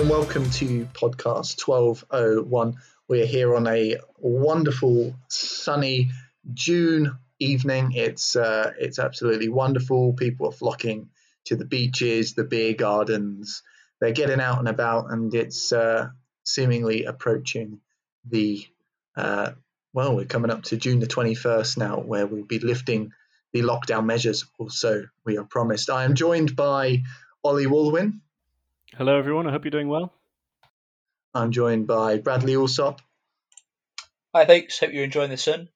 [0.00, 2.76] And welcome to podcast 1201.
[3.06, 6.08] We're here on a wonderful sunny
[6.54, 7.92] June evening.
[7.92, 10.14] It's uh, it's absolutely wonderful.
[10.14, 11.10] People are flocking
[11.44, 13.62] to the beaches, the beer gardens.
[14.00, 16.08] They're getting out and about, and it's uh,
[16.46, 17.80] seemingly approaching
[18.26, 18.66] the
[19.18, 19.50] uh,
[19.92, 20.16] well.
[20.16, 23.12] We're coming up to June the 21st now, where we'll be lifting
[23.52, 25.90] the lockdown measures, Also, we are promised.
[25.90, 27.02] I am joined by
[27.44, 28.20] Ollie Walwyn.
[29.00, 29.46] Hello, everyone.
[29.46, 30.12] I hope you're doing well.
[31.32, 33.00] I'm joined by Bradley Alsop.
[34.34, 34.78] Hi, thanks.
[34.78, 35.70] Hope you're enjoying the sun.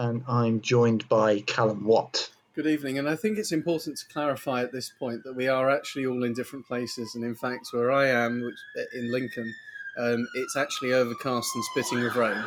[0.00, 2.30] And I'm joined by Callum Watt.
[2.54, 5.68] Good evening, and I think it's important to clarify at this point that we are
[5.68, 9.52] actually all in different places, and in fact, where I am, which in Lincoln,
[9.98, 12.42] um, it's actually overcast and spitting with rain.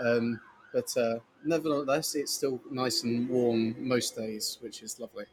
[0.00, 0.40] Um,
[0.72, 5.26] but uh, nevertheless, it's still nice and warm most days, which is lovely.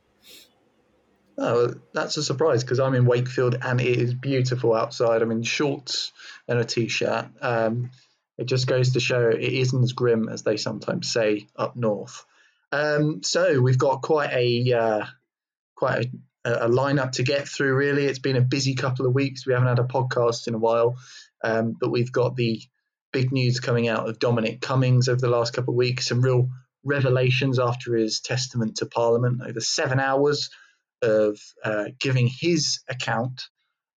[1.37, 5.21] Oh, that's a surprise because I'm in Wakefield and it is beautiful outside.
[5.21, 6.11] I'm in shorts
[6.47, 7.27] and a t-shirt.
[7.41, 7.91] Um,
[8.37, 12.25] it just goes to show it isn't as grim as they sometimes say up north.
[12.71, 15.05] Um, so we've got quite a uh,
[15.75, 16.07] quite
[16.43, 17.75] a, a, lineup to get through.
[17.75, 19.45] Really, it's been a busy couple of weeks.
[19.45, 20.97] We haven't had a podcast in a while,
[21.43, 22.61] um, but we've got the
[23.13, 26.07] big news coming out of Dominic Cummings over the last couple of weeks.
[26.07, 26.49] Some real
[26.83, 30.49] revelations after his testament to Parliament over seven hours
[31.01, 33.43] of uh, giving his account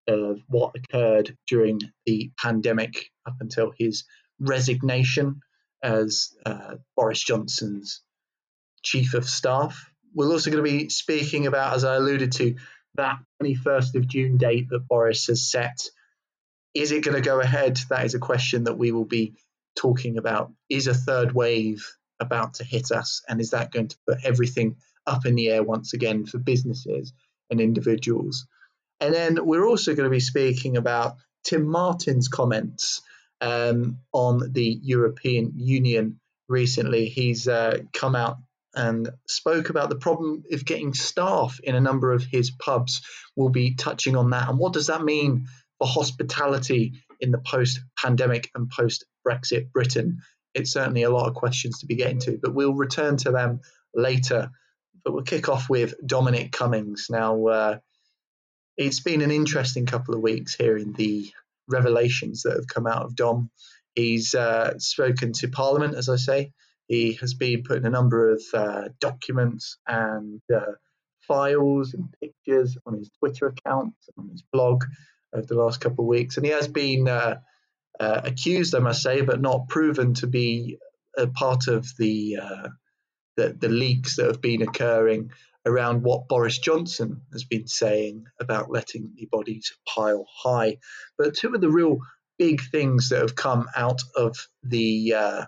[0.08, 4.04] of what occurred during the pandemic up until his
[4.38, 5.40] resignation
[5.82, 8.02] as uh, Boris Johnson's
[8.82, 9.90] chief of staff.
[10.14, 12.56] We're also going to be speaking about, as I alluded to,
[12.96, 15.78] that 21st of June date that Boris has set.
[16.74, 17.80] Is it going to go ahead?
[17.88, 19.34] That is a question that we will be
[19.76, 20.52] talking about.
[20.68, 21.86] Is a third wave
[22.18, 23.22] about to hit us?
[23.28, 27.12] And is that going to put everything up in the air once again for businesses
[27.50, 28.46] and individuals?
[29.00, 33.00] And then we're also going to be speaking about Tim Martin's comments
[33.40, 37.06] um, on the European Union recently.
[37.06, 38.38] He's uh, come out
[38.74, 43.02] and spoke about the problem of getting staff in a number of his pubs.
[43.34, 44.48] We'll be touching on that.
[44.48, 45.46] And what does that mean
[45.78, 50.18] for hospitality in the post pandemic and post Brexit Britain?
[50.54, 53.60] It's certainly a lot of questions to be getting to, but we'll return to them
[53.94, 54.50] later.
[55.04, 57.06] But we'll kick off with Dominic Cummings.
[57.10, 57.78] Now, uh,
[58.76, 61.30] it's been an interesting couple of weeks here in the
[61.68, 63.50] revelations that have come out of Dom.
[63.94, 66.52] He's uh, spoken to Parliament, as I say.
[66.86, 70.72] He has been putting a number of uh, documents and uh,
[71.20, 74.84] files and pictures on his Twitter account, on his blog
[75.32, 76.36] over the last couple of weeks.
[76.36, 77.38] And he has been uh,
[77.98, 80.78] uh, accused, I must say, but not proven to be
[81.16, 82.38] a part of the,
[83.40, 85.30] the, the leaks that have been occurring
[85.66, 90.78] around what Boris Johnson has been saying about letting the bodies pile high.
[91.16, 91.98] But two of the real
[92.38, 95.44] big things that have come out of the uh,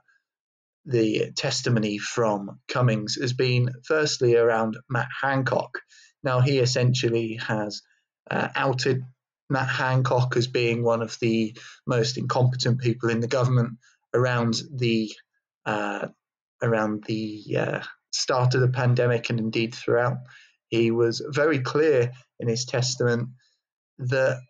[0.85, 5.79] the testimony from Cummings has been firstly around Matt Hancock.
[6.25, 7.83] Now he essentially has
[8.31, 9.03] uh, outed
[9.49, 13.79] Matt Hancock as being one of the most incompetent people in the government
[14.15, 15.13] around the
[15.65, 16.09] uh,
[16.63, 17.81] around the uh,
[18.13, 20.19] start of the pandemic and indeed throughout.
[20.69, 23.31] He was very clear in his testament
[23.99, 24.41] that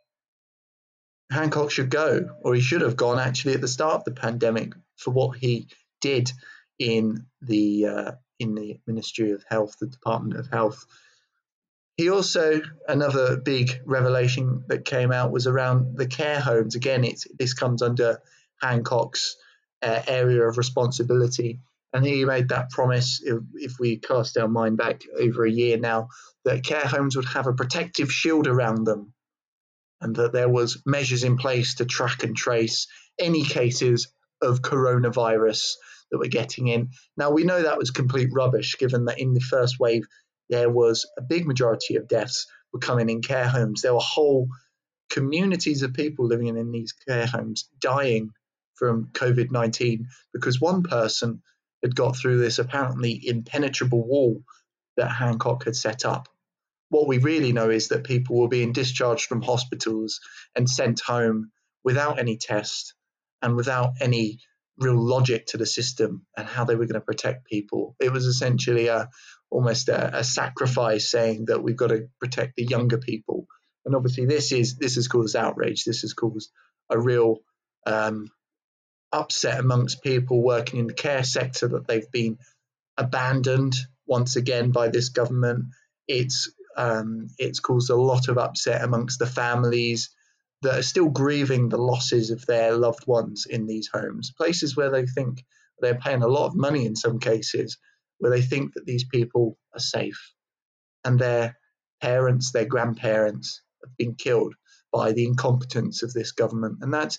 [1.30, 4.72] Hancock should go, or he should have gone actually at the start of the pandemic
[4.96, 5.68] for what he
[6.00, 6.30] did
[6.78, 10.84] in the uh, in the Ministry of Health, the Department of Health.
[11.96, 16.74] He also another big revelation that came out was around the care homes.
[16.74, 18.20] Again, it's this comes under
[18.60, 19.36] Hancock's
[19.82, 21.60] uh, area of responsibility
[21.92, 25.76] and he made that promise, if, if we cast our mind back over a year
[25.76, 26.08] now,
[26.44, 29.12] that care homes would have a protective shield around them
[30.00, 32.88] and that there was measures in place to track and trace
[33.18, 34.08] any cases
[34.40, 35.74] of coronavirus
[36.10, 36.90] that were getting in.
[37.16, 40.04] Now we know that was complete rubbish, given that in the first wave
[40.50, 43.82] there was a big majority of deaths were coming in care homes.
[43.82, 44.48] There were whole
[45.08, 48.30] communities of people living in these care homes dying
[48.74, 51.42] from COVID 19 because one person
[51.82, 54.42] had got through this apparently impenetrable wall
[54.96, 56.28] that Hancock had set up.
[56.90, 60.20] What we really know is that people were being discharged from hospitals
[60.54, 61.50] and sent home
[61.84, 62.94] without any test
[63.40, 64.38] and without any
[64.78, 67.96] real logic to the system and how they were going to protect people.
[68.00, 69.08] It was essentially a
[69.50, 73.46] almost a, a sacrifice saying that we've got to protect the younger people.
[73.84, 75.84] And obviously, this is this has caused outrage.
[75.84, 76.50] This has caused
[76.90, 77.38] a real
[77.86, 78.28] um,
[79.12, 82.38] upset amongst people working in the care sector that they've been
[82.96, 83.74] abandoned
[84.06, 85.66] once again by this government.
[86.08, 90.08] It's Um, it's caused a lot of upset amongst the families
[90.62, 94.90] that are still grieving the losses of their loved ones in these homes, places where
[94.90, 95.44] they think
[95.80, 97.76] they're paying a lot of money in some cases,
[98.20, 100.32] where they think that these people are safe
[101.04, 101.58] and their
[102.00, 104.54] parents, their grandparents have been killed
[104.90, 106.78] by the incompetence of this government.
[106.80, 107.18] And that's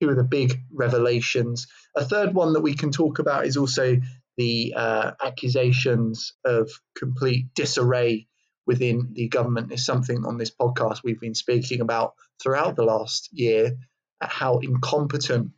[0.00, 1.66] two of the big revelations.
[1.96, 3.96] A third one that we can talk about is also
[4.36, 8.26] the uh, accusations of complete disarray
[8.66, 13.28] within the government is something on this podcast we've been speaking about throughout the last
[13.32, 13.76] year
[14.20, 15.50] how incompetent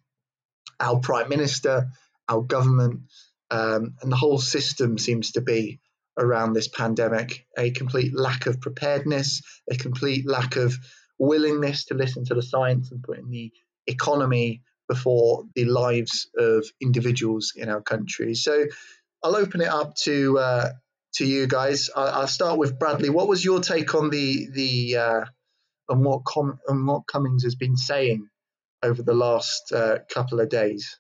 [0.81, 1.89] our prime minister,
[2.29, 3.03] our government,
[3.51, 5.81] um, and the whole system seems to be
[6.19, 7.47] around this pandemic.
[7.57, 10.77] A complete lack of preparedness, a complete lack of
[11.19, 13.53] willingness to listen to the science and putting the
[13.87, 18.35] economy before the lives of individuals in our country.
[18.35, 18.67] So
[19.23, 20.71] I'll open it up to uh,
[21.15, 21.91] to you guys.
[21.95, 23.11] I, will start with Bradley.
[23.11, 25.25] What was your take on the the uh,
[25.89, 28.29] on what Com- on what Cummings has been saying
[28.83, 30.99] over the last uh, couple of days?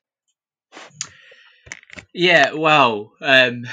[2.12, 3.66] Yeah, well, um,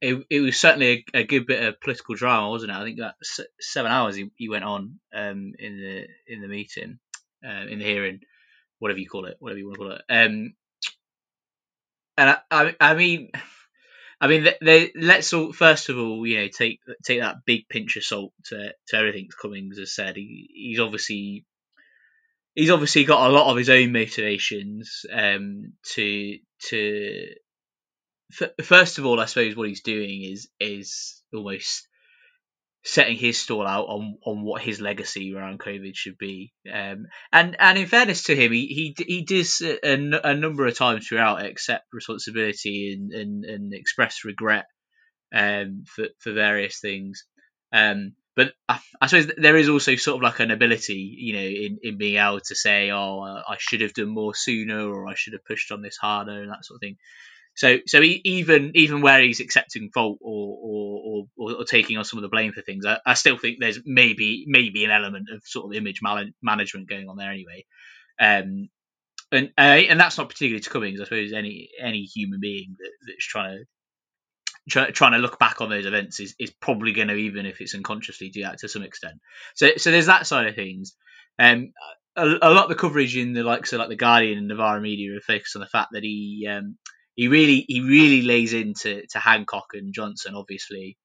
[0.00, 2.76] it, it was certainly a, a, good bit of political drama, wasn't it?
[2.76, 3.14] I think that
[3.60, 6.98] seven hours he, he went on um, in the in the meeting,
[7.46, 8.20] uh, in the hearing,
[8.78, 10.02] whatever you call it, whatever you want to call it.
[10.08, 10.54] Um,
[12.18, 13.30] and I, I, I mean,
[14.20, 17.68] I mean, they, they, let's all first of all, you know, take take that big
[17.68, 20.16] pinch of salt to, to everything Cummings has said.
[20.16, 21.44] He, he's obviously
[22.54, 26.38] he's obviously got a lot of his own motivations um, to
[26.68, 27.26] to.
[28.64, 31.86] First of all, I suppose what he's doing is is almost
[32.86, 36.52] setting his stall out on, on what his legacy around COVID should be.
[36.72, 40.78] Um, and and in fairness to him, he he, he does a, a number of
[40.78, 44.66] times throughout accept responsibility and, and, and express regret
[45.34, 47.24] um, for for various things.
[47.72, 51.40] Um, but I, I, suppose there is also sort of like an ability, you know,
[51.40, 55.14] in, in being able to say, oh, I should have done more sooner, or I
[55.16, 56.98] should have pushed on this harder, and that sort of thing.
[57.56, 62.04] So, so he, even even where he's accepting fault or or, or, or taking on
[62.04, 65.28] some of the blame for things, I, I, still think there's maybe maybe an element
[65.32, 67.64] of sort of image mal- management going on there anyway.
[68.20, 68.68] Um,
[69.32, 71.00] and uh, and that's not particularly to Cummings.
[71.00, 73.64] I suppose any any human being that, that's trying to
[74.68, 77.62] try, trying to look back on those events is, is probably going to even if
[77.62, 79.14] it's unconsciously do that to some extent.
[79.54, 80.94] So so there's that side of things.
[81.38, 81.72] Um,
[82.16, 84.80] a, a lot of the coverage in the likes of like the Guardian and Novara
[84.80, 86.76] Media are focused on the fact that he um,
[87.16, 90.98] he really he really lays into to Hancock and Johnson, obviously.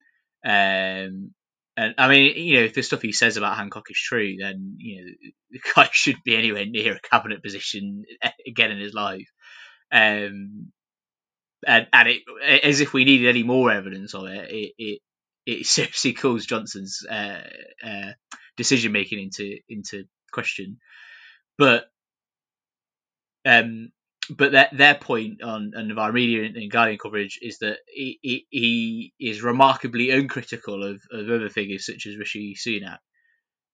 [0.46, 1.34] Um,
[1.78, 4.76] and I mean, you know, if the stuff he says about Hancock is true, then
[4.78, 5.12] you know
[5.52, 8.04] the guy should be anywhere near a cabinet position
[8.48, 9.30] again in his life.
[9.92, 10.72] Um,
[11.66, 12.22] and, and it,
[12.64, 15.00] as if we needed any more evidence of it, it it,
[15.46, 17.44] it seriously calls Johnson's uh,
[17.84, 18.12] uh,
[18.58, 20.04] decision making into into
[20.34, 20.80] question.
[21.58, 21.86] But
[23.46, 23.92] um,
[24.38, 28.48] but their, their point on, on Novara Media and, Guardian coverage is that he, he,
[28.50, 32.98] he, is remarkably uncritical of, of other figures such as Rishi Sunak,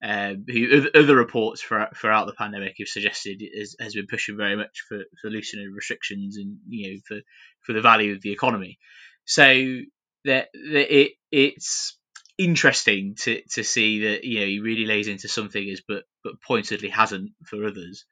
[0.04, 4.56] um, who other reports for, throughout the pandemic have suggested has, has been pushing very
[4.56, 7.22] much for, for loosening restrictions and you know for,
[7.66, 8.78] for the value of the economy.
[9.26, 9.80] So
[10.26, 11.98] that it it's
[12.38, 16.42] interesting to, to see that you know he really lays into some figures, but but
[16.42, 18.06] pointedly hasn't for others.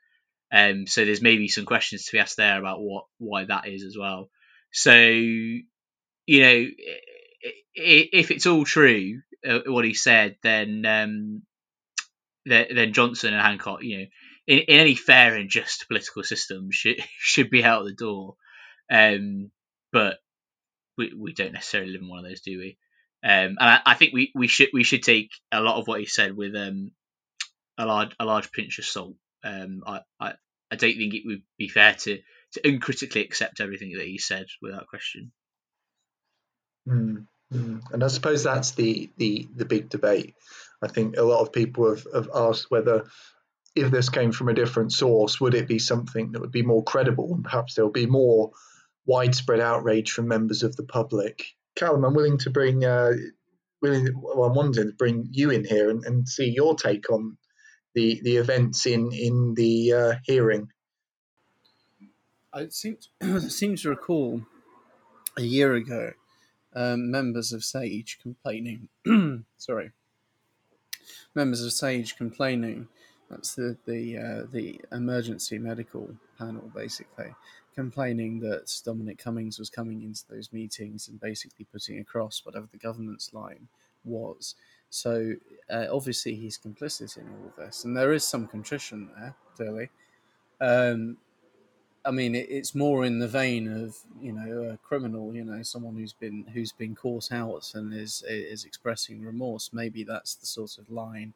[0.51, 3.83] Um, so there's maybe some questions to be asked there about what why that is
[3.83, 4.29] as well.
[4.71, 6.65] So you know,
[7.73, 11.41] if it's all true uh, what he said, then um,
[12.45, 14.05] then Johnson and Hancock, you know,
[14.47, 18.35] in, in, any fair and just political system should should be out the door.
[18.89, 19.51] Um,
[19.91, 20.19] but
[20.97, 22.77] we we don't necessarily live in one of those, do we?
[23.23, 25.99] Um, and I, I, think we, we should we should take a lot of what
[25.99, 26.91] he said with um,
[27.77, 29.15] a large a large pinch of salt.
[29.45, 30.33] Um, I, I,
[30.71, 32.19] I don't think it would be fair to
[32.53, 35.31] to uncritically accept everything that he said without question.
[36.87, 37.25] Mm.
[37.51, 40.35] And I suppose that's the, the the big debate.
[40.81, 43.05] I think a lot of people have, have asked whether
[43.75, 46.83] if this came from a different source, would it be something that would be more
[46.83, 48.51] credible and perhaps there'll be more
[49.05, 51.45] widespread outrage from members of the public.
[51.75, 53.11] Callum, I'm willing to bring uh,
[53.81, 57.37] willing well, I'm wanting to bring you in here and, and see your take on
[57.95, 60.69] the the events in in the uh, hearing.
[62.53, 64.41] I seem to, seem to recall
[65.37, 66.11] a year ago
[66.75, 68.89] um, members of Sage complaining.
[69.57, 69.91] sorry,
[71.33, 72.87] members of Sage complaining.
[73.29, 77.33] That's the the uh, the emergency medical panel, basically
[77.73, 82.77] complaining that Dominic Cummings was coming into those meetings and basically putting across whatever the
[82.77, 83.67] government's line
[84.05, 84.55] was.
[84.89, 85.35] So
[85.69, 89.89] uh, obviously he's complicit in all this, and there is some contrition there, clearly.
[90.61, 91.17] Um,
[92.05, 95.63] I mean, it, it's more in the vein of you know a criminal, you know,
[95.63, 99.71] someone who's been who's been caught out and is is expressing remorse.
[99.73, 101.33] Maybe that's the sort of line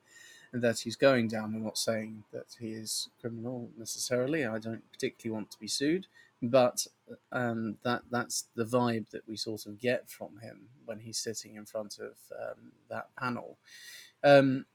[0.54, 1.56] that he's going down.
[1.56, 4.46] I'm not saying that he is criminal necessarily.
[4.46, 6.08] I don't particularly want to be sued,
[6.42, 6.86] but
[7.32, 11.56] um, that that's the vibe that we sort of get from him when he's sitting
[11.56, 13.58] in front of um, that panel.
[14.24, 14.66] Um,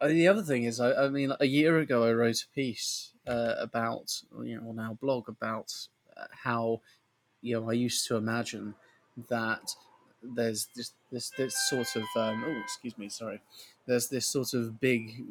[0.00, 3.12] uh, the other thing is, I, I, mean, a year ago I wrote a piece
[3.26, 5.74] uh, about, you know, on our blog about
[6.16, 6.80] uh, how,
[7.42, 8.74] you know, I used to imagine
[9.28, 9.74] that
[10.22, 13.40] there's this this, this sort of um, oh, excuse me, sorry,
[13.86, 15.24] there's this sort of big,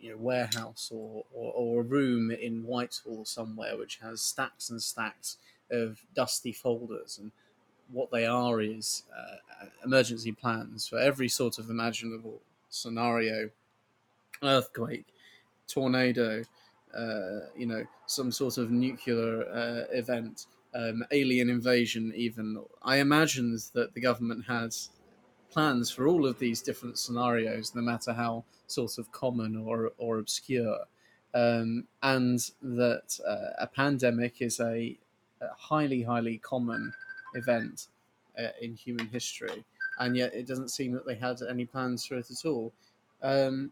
[0.00, 4.82] you know, warehouse or, or, or a room in Whitehall somewhere which has stacks and
[4.82, 5.38] stacks
[5.70, 7.32] of dusty folders and
[7.88, 13.50] what they are is uh, emergency plans for every sort of imaginable scenario
[14.42, 15.06] earthquake,
[15.66, 16.44] tornado,
[16.94, 22.64] uh, you know, some sort of nuclear uh, event, um, alien invasion, even.
[22.82, 24.90] I imagined that the government has
[25.50, 30.18] plans for all of these different scenarios, no matter how sort of common or, or
[30.18, 30.78] obscure.
[31.34, 34.96] Um, and that uh, a pandemic is a,
[35.40, 36.92] a, highly, highly common
[37.34, 37.86] event
[38.38, 39.64] uh, in human history.
[39.98, 42.72] And yet it doesn't seem that they had any plans for it at all.
[43.22, 43.70] Um,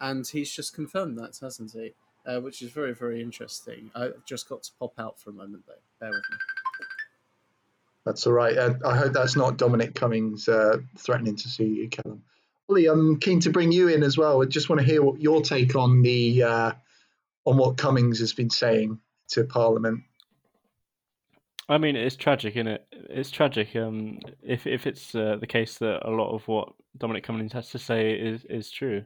[0.00, 1.94] and he's just confirmed that, hasn't he?
[2.26, 3.90] Uh, which is very, very interesting.
[3.94, 5.74] I've just got to pop out for a moment, though.
[6.00, 6.55] Bear with me.
[8.06, 8.56] That's all right.
[8.56, 12.22] Uh, I hope that's not Dominic Cummings uh, threatening to sue you, Callum.
[12.70, 14.40] Ollie, I'm keen to bring you in as well.
[14.40, 16.72] I just want to hear what your take on the uh,
[17.44, 20.04] on what Cummings has been saying to Parliament.
[21.68, 22.86] I mean, it's tragic, isn't it?
[22.92, 23.74] It's tragic.
[23.74, 27.70] Um, if if it's uh, the case that a lot of what Dominic Cummings has
[27.70, 29.04] to say is is true,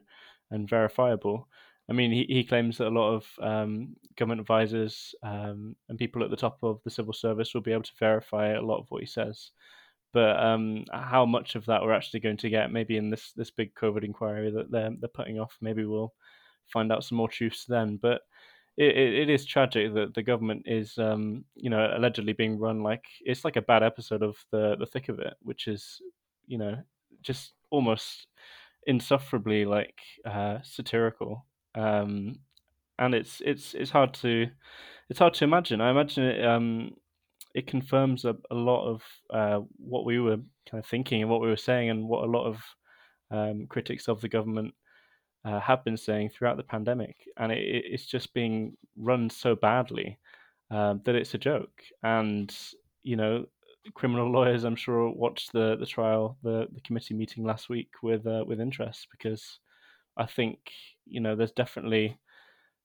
[0.51, 1.47] and verifiable.
[1.91, 6.23] I mean, he, he claims that a lot of um, government advisors um, and people
[6.23, 8.85] at the top of the civil service will be able to verify a lot of
[8.87, 9.51] what he says.
[10.13, 13.51] But um, how much of that we're actually going to get, maybe in this, this
[13.51, 16.13] big COVID inquiry that they're, they're putting off, maybe we'll
[16.71, 17.99] find out some more truths then.
[18.01, 18.21] But
[18.77, 23.03] it, it, is tragic that the government is, um, you know, allegedly being run like
[23.19, 26.01] it's like a bad episode of the the thick of it, which is,
[26.47, 26.77] you know,
[27.21, 28.27] just almost
[28.87, 31.45] insufferably like uh, satirical,
[31.75, 32.35] um,
[32.99, 34.47] and it's it's it's hard to
[35.09, 35.81] it's hard to imagine.
[35.81, 36.91] I imagine it um,
[37.53, 40.37] it confirms a, a lot of uh, what we were
[40.69, 42.61] kind of thinking and what we were saying, and what a lot of
[43.31, 44.73] um, critics of the government
[45.45, 50.19] uh, have been saying throughout the pandemic, and it, it's just being run so badly
[50.69, 51.81] uh, that it's a joke.
[52.03, 52.55] And
[53.03, 53.45] you know,
[53.93, 58.27] criminal lawyers, I'm sure, watched the the trial, the the committee meeting last week with
[58.27, 59.59] uh, with interest because
[60.17, 60.59] I think
[61.11, 62.17] you know there's definitely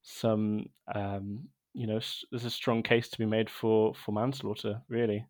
[0.02, 5.26] some um, you know there's a strong case to be made for for manslaughter, really,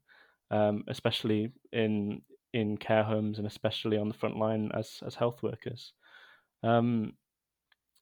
[0.51, 2.23] um, especially in
[2.53, 5.93] in care homes and especially on the front line as as health workers.
[6.63, 7.15] Um,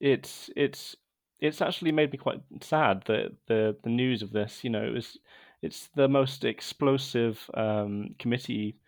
[0.01, 0.97] it's it's
[1.41, 4.93] it's actually made me quite sad that the the news of this, you know, it
[4.93, 5.19] was
[5.63, 8.79] it's the most explosive um, committee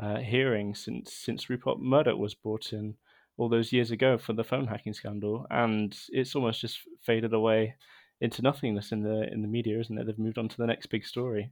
[0.00, 2.94] uh, hearing since since Rupert Murdoch was brought in
[3.40, 7.74] all those years ago for the phone hacking scandal, and it's almost just faded away
[8.20, 10.06] into nothingness in the in the media, isn't it?
[10.06, 11.50] They've moved on to the next big story,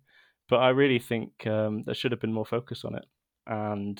[0.51, 3.07] but I really think um, there should have been more focus on it,
[3.47, 3.99] and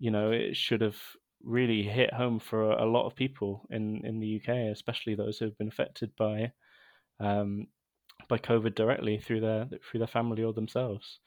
[0.00, 0.98] you know it should have
[1.44, 5.44] really hit home for a lot of people in in the UK, especially those who
[5.44, 6.50] have been affected by
[7.20, 7.68] um,
[8.28, 11.20] by COVID directly through their through their family or themselves.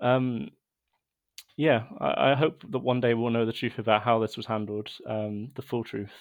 [0.00, 0.48] Um,
[1.56, 4.46] yeah, I, I, hope that one day we'll know the truth about how this was
[4.46, 6.12] handled, um, the full truth,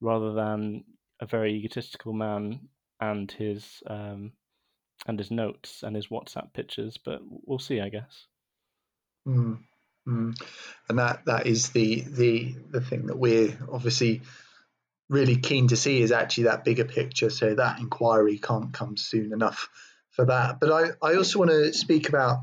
[0.00, 0.84] rather than
[1.20, 2.68] a very egotistical man
[3.00, 4.32] and his um,
[5.06, 6.98] and his notes and his WhatsApp pictures.
[7.02, 8.26] But we'll see, I guess.
[9.26, 9.58] Mm,
[10.06, 10.34] mm.
[10.88, 14.22] And that that is the the the thing that we're obviously
[15.08, 17.30] really keen to see is actually that bigger picture.
[17.30, 19.68] So that inquiry can't come soon enough
[20.10, 20.60] for that.
[20.60, 22.38] But I, I also want to speak about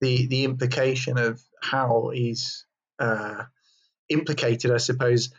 [0.00, 2.64] the the implication of how he's
[2.98, 3.44] uh,
[4.08, 5.30] implicated, I suppose,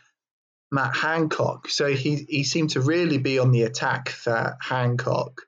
[0.70, 1.68] Matt Hancock.
[1.68, 5.42] So he he seemed to really be on the attack for Hancock,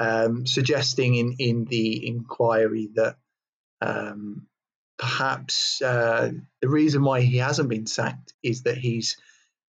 [0.00, 3.16] um, suggesting in in the inquiry that
[3.80, 4.46] um,
[4.98, 6.30] perhaps uh,
[6.62, 9.16] the reason why he hasn't been sacked is that he's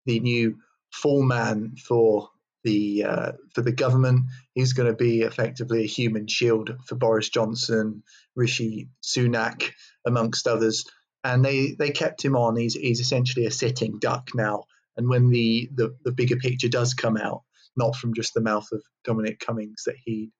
[0.05, 0.57] the new
[0.91, 2.29] full man for
[2.65, 4.25] the uh, for the government.
[4.55, 8.03] He's going to be effectively a human shield for Boris Johnson,
[8.35, 9.71] Rishi Sunak,
[10.05, 10.85] amongst others.
[11.23, 12.57] and they they kept him on.
[12.57, 14.65] He's he's essentially a sitting duck now.
[14.97, 17.43] And when the the, the bigger picture does come out,
[17.77, 20.31] not from just the mouth of Dominic Cummings, that he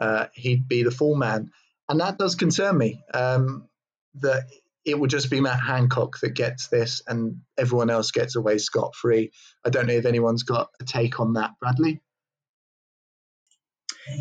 [0.00, 1.50] uh, he'd be the full man,
[1.88, 3.02] and that does concern me.
[3.14, 3.68] Um,
[4.16, 4.44] that
[4.86, 8.94] it would just be Matt Hancock that gets this, and everyone else gets away scot
[8.94, 9.32] free.
[9.64, 12.00] I don't know if anyone's got a take on that, Bradley.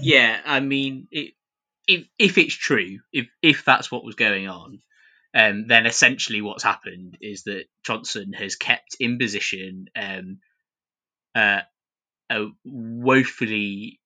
[0.02, 1.34] Yeah, I mean, it,
[1.88, 4.80] if if it's true, if if that's what was going on,
[5.36, 10.40] um, then essentially what's happened is that Johnson has kept in position um,
[11.36, 11.62] uh,
[12.32, 14.00] a woefully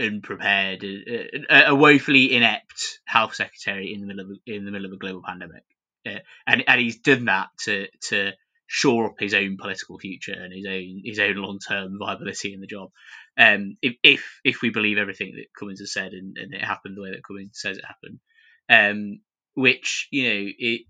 [0.00, 4.92] unprepared, a, a, woefully inept health secretary in the middle of in the middle of
[4.92, 8.32] a global pandemic, uh, and and he's done that to to
[8.72, 12.60] shore up his own political future and his own his own long term viability in
[12.60, 12.90] the job.
[13.36, 16.96] Um, if, if if we believe everything that Cummings has said and, and it happened
[16.96, 18.20] the way that Cummings says it happened,
[18.68, 19.20] um,
[19.54, 20.80] which you know it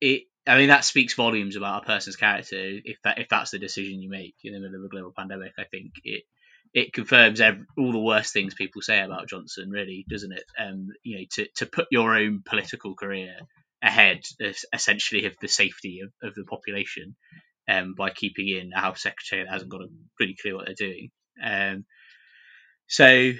[0.00, 3.60] it I mean that speaks volumes about a person's character if that if that's the
[3.60, 5.52] decision you make in the middle of a global pandemic.
[5.58, 6.24] I think it
[6.74, 10.44] it confirms every, all the worst things people say about Johnson, really, doesn't it?
[10.58, 13.36] Um, you know, to to put your own political career
[13.82, 14.20] ahead,
[14.72, 17.16] essentially, of the safety of, of the population,
[17.68, 20.74] um, by keeping in a house secretary that hasn't got a pretty clear what they're
[20.74, 21.10] doing.
[21.42, 21.84] Um,
[22.86, 23.32] so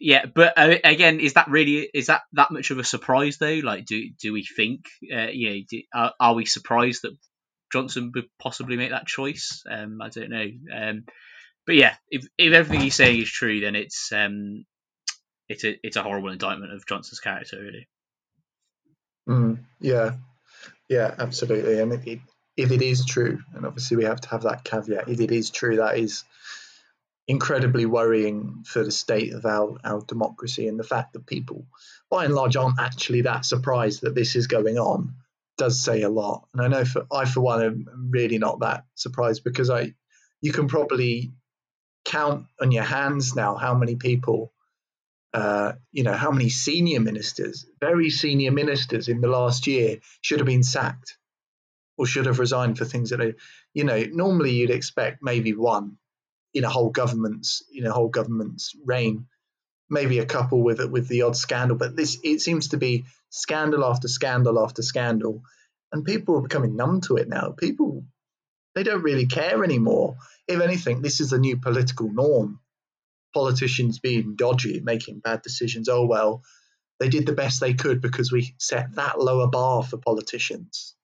[0.00, 3.60] yeah, but uh, again, is that really is that that much of a surprise though?
[3.62, 7.16] Like, do do we think, uh, you know, do, are, are, we surprised that
[7.72, 9.62] Johnson would possibly make that choice?
[9.70, 10.46] Um, I don't know.
[10.74, 11.04] Um,
[11.66, 14.64] but yeah, if if everything he's saying is true, then it's um,
[15.48, 17.88] it's a it's a horrible indictment of Johnson's character, really.
[19.28, 20.12] Mm, yeah,
[20.88, 21.80] yeah, absolutely.
[21.80, 22.20] And it,
[22.56, 25.50] if it is true, and obviously we have to have that caveat, if it is
[25.50, 26.24] true, that is
[27.26, 31.66] incredibly worrying for the state of our, our democracy and the fact that people,
[32.10, 35.14] by and large, aren't actually that surprised that this is going on
[35.56, 36.46] does say a lot.
[36.52, 39.94] And I know for I, for one, am really not that surprised because I,
[40.40, 41.32] you can probably
[42.04, 44.52] count on your hands now how many people,
[45.34, 50.38] uh, you know, how many senior ministers, very senior ministers in the last year should
[50.38, 51.18] have been sacked
[51.98, 53.34] or should have resigned for things that are,
[53.72, 55.98] you know, normally you'd expect maybe one
[56.54, 59.26] in a whole government's in a whole government's reign,
[59.90, 63.84] maybe a couple with with the odd scandal, but this it seems to be scandal
[63.84, 65.42] after scandal after scandal,
[65.92, 67.50] and people are becoming numb to it now.
[67.58, 68.04] People
[68.76, 70.16] they don't really care anymore.
[70.46, 72.60] If anything, this is a new political norm.
[73.34, 75.88] Politicians being dodgy, making bad decisions.
[75.88, 76.42] Oh well,
[77.00, 80.94] they did the best they could because we set that lower bar for politicians.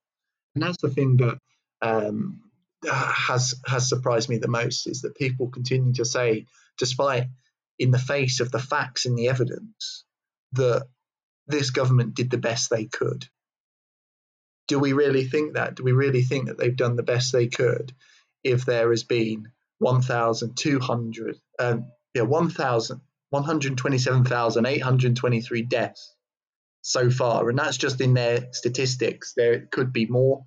[0.54, 1.38] And that's the thing that
[1.82, 2.40] um,
[2.88, 6.46] has has surprised me the most is that people continue to say,
[6.78, 7.26] despite
[7.78, 10.04] in the face of the facts and the evidence,
[10.52, 10.86] that
[11.46, 13.26] this government did the best they could.
[14.68, 15.74] Do we really think that?
[15.74, 17.92] Do we really think that they've done the best they could
[18.44, 26.14] if there has been 1,200, um, yeah, 1,000, 127,823 deaths
[26.82, 27.48] so far?
[27.48, 29.34] And that's just in their statistics.
[29.36, 30.44] There could be more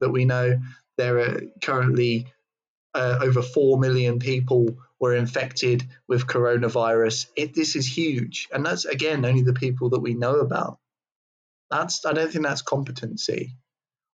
[0.00, 0.58] that we know.
[0.96, 2.26] There are currently
[2.94, 4.66] uh, over 4 million people
[5.00, 7.28] were infected with coronavirus.
[7.36, 8.48] It, this is huge.
[8.52, 10.78] And that's, again, only the people that we know about.
[11.70, 13.54] That's I don't think that's competency.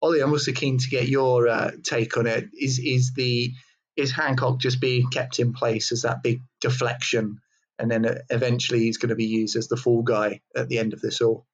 [0.03, 2.49] Ollie, I'm also keen to get your uh, take on it.
[2.59, 3.53] Is is the
[4.01, 7.39] is Hancock just being kept in place as that big deflection,
[7.79, 10.79] and then uh, eventually he's going to be used as the fall guy at the
[10.79, 11.47] end of this all?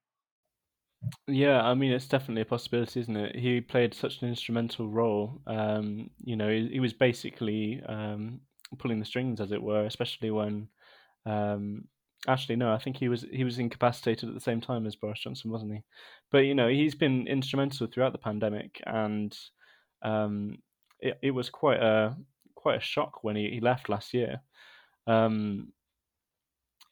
[1.28, 3.36] Yeah, I mean, it's definitely a possibility, isn't it?
[3.36, 5.40] He played such an instrumental role.
[5.46, 8.40] Um, you know, he, he was basically um,
[8.78, 10.68] pulling the strings, as it were, especially when.
[11.24, 11.84] Um,
[12.26, 15.20] actually, no, I think he was he was incapacitated at the same time as Boris
[15.20, 15.82] Johnson, wasn't he?
[16.30, 19.36] But you know, he's been instrumental throughout the pandemic, and
[20.02, 20.58] um,
[21.00, 22.16] it it was quite a
[22.66, 24.40] quite a shock when he, he left last year.
[25.06, 25.68] Um,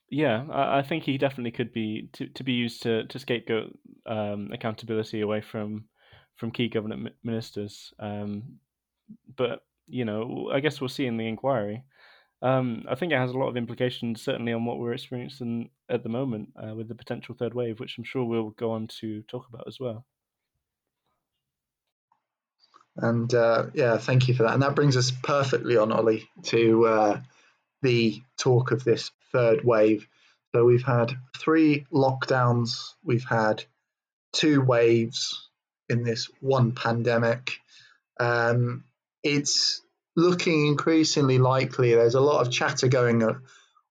[0.08, 3.76] yeah, I, I, think he definitely could be to, to be used to to scapegoat
[4.06, 5.87] um, accountability away from
[6.37, 7.92] from key government ministers.
[7.98, 8.60] Um,
[9.37, 11.82] but you know, I guess we'll see in the inquiry.
[12.40, 16.04] Um, I think it has a lot of implications, certainly on what we're experiencing at
[16.04, 19.22] the moment uh, with the potential third wave, which I'm sure we'll go on to
[19.22, 20.06] talk about as well.
[22.96, 24.54] And uh, yeah, thank you for that.
[24.54, 27.20] And that brings us perfectly on, Ollie, to uh,
[27.83, 30.07] the talk of this third wave.
[30.54, 33.64] So we've had three lockdowns, we've had
[34.33, 35.48] two waves
[35.88, 37.52] in this one pandemic.
[38.20, 38.85] Um,
[39.24, 39.83] it's
[40.14, 41.94] looking increasingly likely.
[41.94, 43.28] There's a lot of chatter going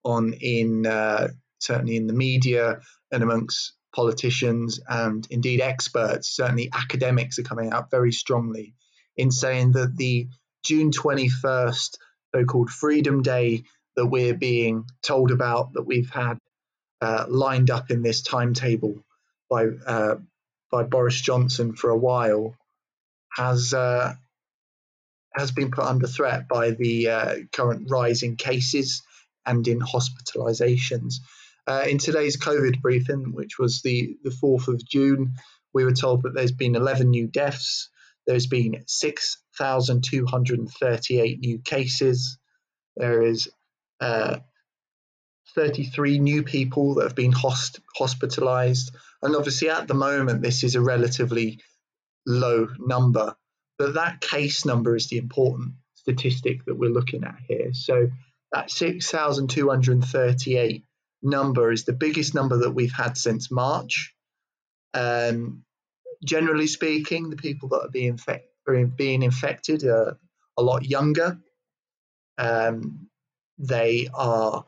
[0.06, 2.80] on in uh, certainly in the media
[3.12, 8.74] and amongst politicians and indeed experts, certainly academics, are coming out very strongly
[9.18, 10.28] in saying that the
[10.64, 11.98] June 21st
[12.34, 13.64] so called Freedom Day
[13.96, 16.38] that we're being told about, that we've had
[17.02, 19.04] uh, lined up in this timetable
[19.50, 20.16] by, uh,
[20.72, 22.56] by Boris Johnson for a while,
[23.32, 24.14] has, uh,
[25.36, 29.04] has been put under threat by the uh, current rise in cases
[29.46, 31.16] and in hospitalizations.
[31.68, 35.34] Uh, in today's COVID briefing, which was the, the 4th of June,
[35.74, 37.90] we were told that there's been 11 new deaths,
[38.26, 42.40] there's been 6,238 new cases,
[42.96, 43.50] there is
[44.00, 44.38] uh,
[45.56, 48.92] 33 new people that have been host- hospitalized.
[49.22, 51.60] And obviously, at the moment, this is a relatively
[52.26, 53.36] low number,
[53.78, 57.74] but that case number is the important statistic that we're looking at here.
[57.74, 58.10] So,
[58.52, 60.86] that 6,238
[61.24, 64.14] number is the biggest number that we've had since March.
[64.94, 65.64] Um,
[66.24, 68.20] generally speaking, the people that are being,
[68.68, 70.18] are being infected are
[70.58, 71.40] a lot younger.
[72.38, 73.08] Um,
[73.58, 74.66] they are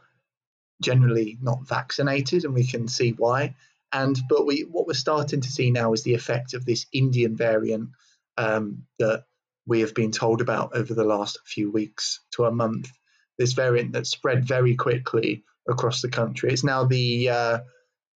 [0.81, 3.55] generally not vaccinated, and we can see why.
[3.91, 7.35] And but we what we're starting to see now is the effect of this Indian
[7.35, 7.89] variant
[8.37, 9.23] um, that
[9.65, 12.91] we have been told about over the last few weeks to a month.
[13.37, 16.51] This variant that spread very quickly across the country.
[16.51, 17.59] It's now the uh,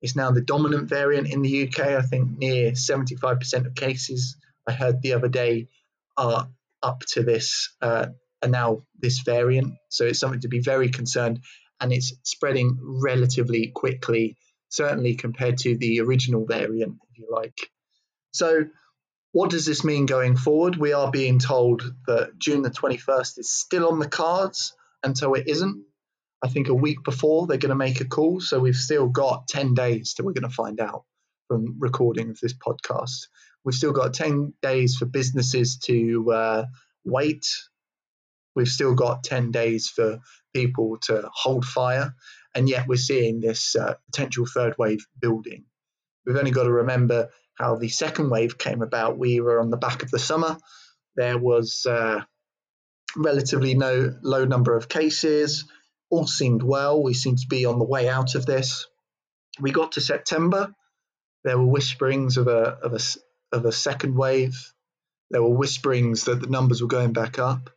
[0.01, 1.79] it's now the dominant variant in the UK.
[1.79, 5.67] I think near 75% of cases I heard the other day
[6.17, 6.47] are
[6.83, 8.07] up to this uh,
[8.43, 9.73] are now this variant.
[9.89, 11.39] So it's something to be very concerned,
[11.79, 14.37] and it's spreading relatively quickly,
[14.69, 17.69] certainly compared to the original variant, if you like.
[18.31, 18.65] So
[19.31, 20.77] what does this mean going forward?
[20.77, 25.47] We are being told that June the 21st is still on the cards until it
[25.47, 25.83] isn't.
[26.45, 28.39] I think a week before they're going to make a call.
[28.39, 31.03] So we've still got 10 days till we're going to find out
[31.47, 33.29] from recording of this podcast.
[33.63, 36.65] We've still got 10 days for businesses to uh,
[37.03, 37.47] wait.
[38.55, 40.19] We've still got 10 days for
[40.53, 42.13] people to hold fire.
[42.53, 45.65] And yet we're seeing this uh, potential third wave building.
[46.27, 49.17] We've only got to remember how the second wave came about.
[49.17, 50.57] We were on the back of the summer.
[51.15, 52.21] There was uh,
[53.17, 55.65] relatively no low number of cases
[56.09, 57.01] all seemed well.
[57.01, 58.87] We seemed to be on the way out of this.
[59.59, 60.73] We got to September.
[61.43, 62.99] There were whisperings of a of a
[63.55, 64.73] of a second wave.
[65.31, 67.69] There were whisperings that the numbers were going back up,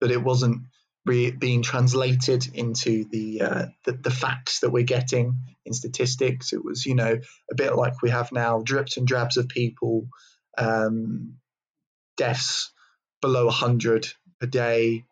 [0.00, 0.62] but it wasn't
[1.04, 6.52] re- being translated into the, uh, the the facts that we're getting in statistics.
[6.52, 7.18] It was, you know,
[7.50, 10.08] a bit like we have now, drips and drabs of people,
[10.58, 11.34] um,
[12.16, 12.72] deaths
[13.20, 14.08] below 100
[14.40, 15.04] a day,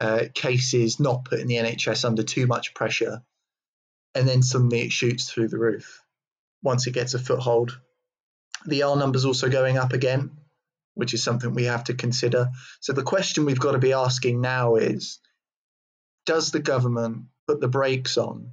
[0.00, 3.22] uh, cases not putting the NHS under too much pressure,
[4.14, 6.02] and then suddenly it shoots through the roof
[6.62, 7.78] once it gets a foothold.
[8.66, 10.30] The R number's also going up again,
[10.94, 12.50] which is something we have to consider.
[12.80, 15.20] So the question we've got to be asking now is
[16.26, 18.52] does the government put the brakes on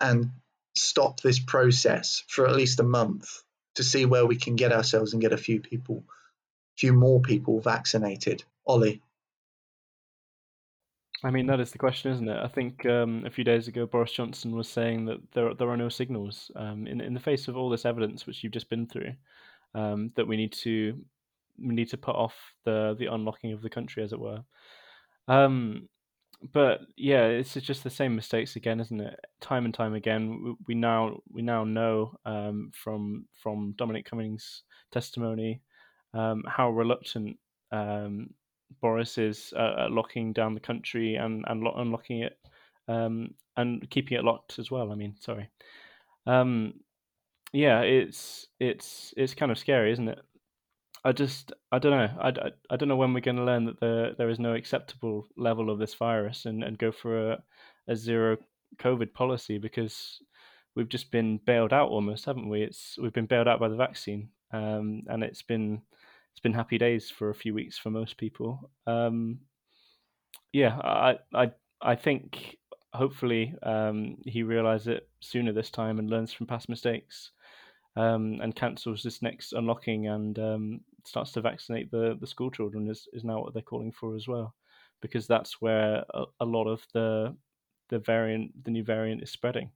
[0.00, 0.30] and
[0.74, 3.42] stop this process for at least a month
[3.74, 6.04] to see where we can get ourselves and get a few people,
[6.78, 8.42] few more people vaccinated?
[8.66, 9.02] Ollie.
[11.22, 12.42] I mean, that is the question, isn't it?
[12.42, 15.76] I think um, a few days ago, Boris Johnson was saying that there there are
[15.76, 18.86] no signals um, in in the face of all this evidence which you've just been
[18.86, 19.12] through
[19.74, 20.98] um, that we need to
[21.58, 24.40] we need to put off the the unlocking of the country, as it were.
[25.28, 25.88] Um,
[26.52, 29.20] but yeah, it's just the same mistakes again, isn't it?
[29.40, 34.62] Time and time again, we, we now we now know um, from from Dominic Cummings'
[34.90, 35.60] testimony
[36.14, 37.36] um, how reluctant
[37.72, 38.30] um,
[38.80, 42.38] Boris is uh, locking down the country and and lo- unlocking it
[42.88, 44.92] um, and keeping it locked as well.
[44.92, 45.48] I mean, sorry.
[46.26, 46.74] Um,
[47.52, 50.18] yeah, it's it's it's kind of scary, isn't it?
[51.04, 53.64] I just I don't know I, I, I don't know when we're going to learn
[53.64, 57.42] that there there is no acceptable level of this virus and, and go for a,
[57.88, 58.36] a zero
[58.78, 60.20] COVID policy because
[60.76, 62.62] we've just been bailed out almost, haven't we?
[62.62, 65.82] It's we've been bailed out by the vaccine, um, and it's been
[66.40, 68.70] it's been happy days for a few weeks for most people.
[68.86, 69.40] Um,
[70.54, 72.56] yeah, I I I think
[72.94, 77.32] hopefully um, he realizes it sooner this time and learns from past mistakes.
[77.96, 82.88] Um, and cancels this next unlocking and um, starts to vaccinate the, the school children
[82.88, 84.54] is, is now what they're calling for as well,
[85.02, 87.36] because that's where a, a lot of the
[87.90, 89.72] the variant, the new variant, is spreading.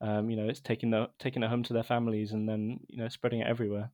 [0.00, 2.96] Um, you know, it's taking the taking it home to their families and then you
[2.96, 3.90] know spreading it everywhere.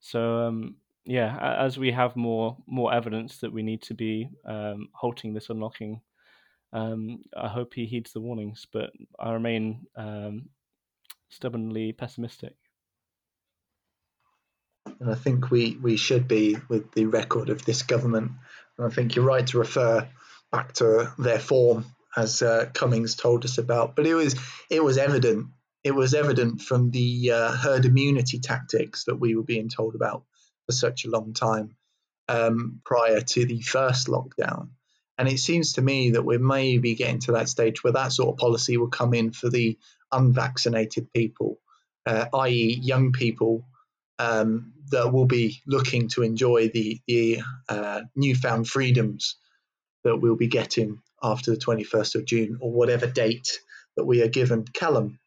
[0.00, 4.88] So um, yeah, as we have more more evidence that we need to be um,
[4.92, 6.00] halting this unlocking,
[6.72, 8.66] um, I hope he heeds the warnings.
[8.72, 10.48] But I remain um,
[11.28, 12.54] stubbornly pessimistic.
[15.00, 18.32] And I think we, we should be with the record of this government.
[18.78, 20.08] And I think you're right to refer
[20.52, 21.86] back to their form,
[22.16, 23.96] as uh, Cummings told us about.
[23.96, 24.36] But it was
[24.70, 25.48] it was evident
[25.82, 30.24] it was evident from the uh, herd immunity tactics that we were being told about
[30.66, 31.76] for such a long time
[32.28, 34.68] um, prior to the first lockdown.
[35.16, 38.34] And it seems to me that we're maybe getting to that stage where that sort
[38.34, 39.78] of policy will come in for the
[40.10, 41.60] unvaccinated people,
[42.06, 43.64] uh, i.e., young people
[44.18, 49.36] um, that will be looking to enjoy the, the uh, newfound freedoms
[50.02, 53.60] that we'll be getting after the 21st of June or whatever date
[53.96, 54.64] that we are given.
[54.64, 55.18] Callum,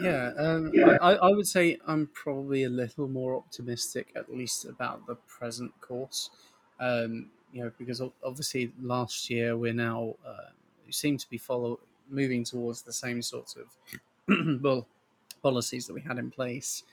[0.00, 5.06] Yeah, um, I, I would say I'm probably a little more optimistic, at least about
[5.06, 6.30] the present course.
[6.78, 10.50] Um, you know, because obviously last year we're now uh,
[10.86, 13.76] we seem to be follow moving towards the same sorts of
[14.62, 14.86] well
[15.42, 16.84] policies that we had in place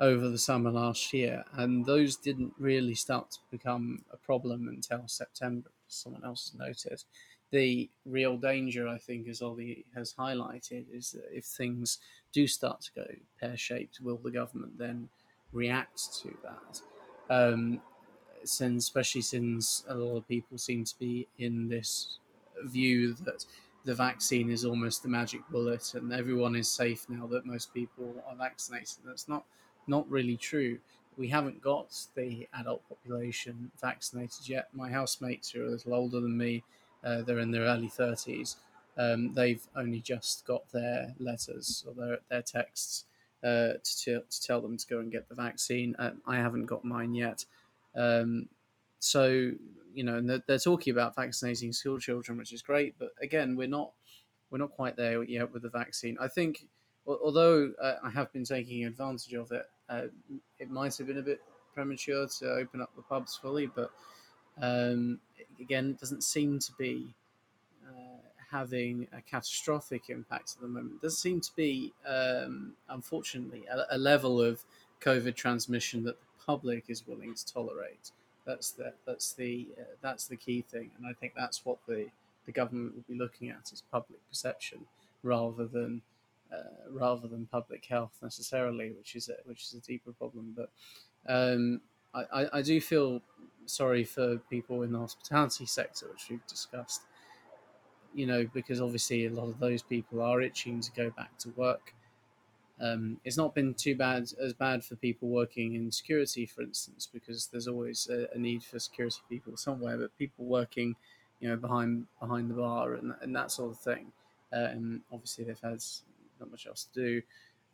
[0.00, 5.06] over the summer last year, and those didn't really start to become a problem until
[5.06, 5.70] September.
[5.86, 7.04] Someone else has noted
[7.50, 11.98] the real danger, I think, as Ollie has highlighted, is that if things
[12.32, 13.06] do start to go
[13.40, 15.08] pear shaped, will the government then
[15.52, 16.80] react to that?
[17.30, 17.82] Um,
[18.44, 22.18] since, especially since a lot of people seem to be in this
[22.64, 23.44] view that
[23.84, 28.22] the vaccine is almost the magic bullet and everyone is safe now that most people
[28.26, 28.98] are vaccinated.
[29.04, 29.44] That's not
[29.86, 30.78] not really true.
[31.16, 34.68] We haven't got the adult population vaccinated yet.
[34.72, 36.62] My housemates who are a little older than me
[37.04, 38.56] uh, they're in their early 30s.
[38.98, 43.04] Um, they've only just got their letters or their, their texts
[43.42, 45.96] uh, to, to tell them to go and get the vaccine.
[45.98, 47.44] Uh, I haven't got mine yet.
[47.96, 48.48] Um,
[48.98, 49.50] so,
[49.94, 52.94] you know, they're, they're, talking about vaccinating school children, which is great.
[52.98, 53.92] But again, we're not
[54.50, 56.16] we're not quite there yet with the vaccine.
[56.20, 56.66] I think,
[57.06, 60.02] although uh, I have been taking advantage of it, uh,
[60.58, 61.40] it might have been a bit
[61.74, 63.90] premature to open up the pubs fully, but
[64.60, 65.18] um,
[65.58, 67.14] again, it doesn't seem to be
[68.52, 71.00] having a catastrophic impact at the moment.
[71.00, 74.62] There does seem to be, um, unfortunately, a, a, level of
[75.00, 78.12] COVID transmission that the public is willing to tolerate.
[78.44, 82.06] That's the that's the uh, that's the key thing, and I think that's what the
[82.46, 84.80] the government will be looking at is public perception
[85.22, 86.02] rather than
[86.52, 90.54] uh, rather than public health necessarily, which is a, which is a deeper problem.
[90.56, 90.70] But
[91.26, 91.80] um,
[92.14, 93.22] I, I do feel
[93.66, 97.02] sorry for people in the hospitality sector, which we've discussed.
[98.14, 101.50] You know, because obviously a lot of those people are itching to go back to
[101.50, 101.94] work.
[102.80, 107.08] Um, it's not been too bad as bad for people working in security, for instance,
[107.12, 109.96] because there's always a, a need for security people somewhere.
[109.96, 110.96] But people working,
[111.40, 114.12] you know, behind behind the bar and, and that sort of thing,
[114.52, 115.82] um, obviously they've had
[116.40, 117.22] not much else to do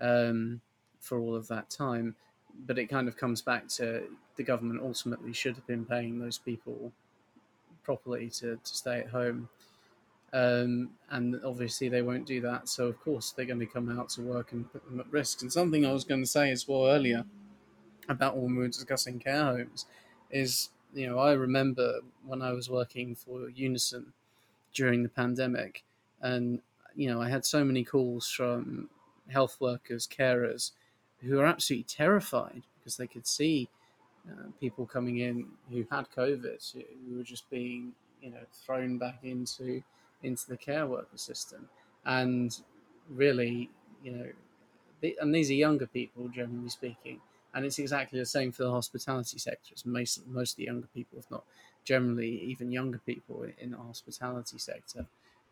[0.00, 0.60] um,
[1.00, 2.14] for all of that time
[2.66, 4.04] but it kind of comes back to
[4.36, 6.92] the government ultimately should have been paying those people
[7.82, 9.48] properly to, to stay at home.
[10.32, 12.68] Um, and obviously they won't do that.
[12.68, 15.42] So of course they're going to come out to work and put them at risk.
[15.42, 17.24] And something I was going to say as well earlier
[18.08, 19.86] about when we were discussing care homes
[20.30, 24.12] is, you know, I remember when I was working for Unison
[24.74, 25.82] during the pandemic,
[26.20, 26.60] and
[26.94, 28.88] you know I had so many calls from
[29.28, 30.72] health workers, carers
[31.20, 33.68] who are absolutely terrified because they could see
[34.30, 39.18] uh, people coming in who had COVID, who were just being, you know, thrown back
[39.22, 39.82] into
[40.22, 41.68] into the care worker system,
[42.04, 42.60] and
[43.08, 43.70] really,
[44.02, 44.26] you know,
[45.00, 47.20] the, and these are younger people, generally speaking,
[47.54, 49.70] and it's exactly the same for the hospitality sector.
[49.72, 51.44] It's most most of the younger people, if not
[51.84, 55.06] generally even younger people in the hospitality sector,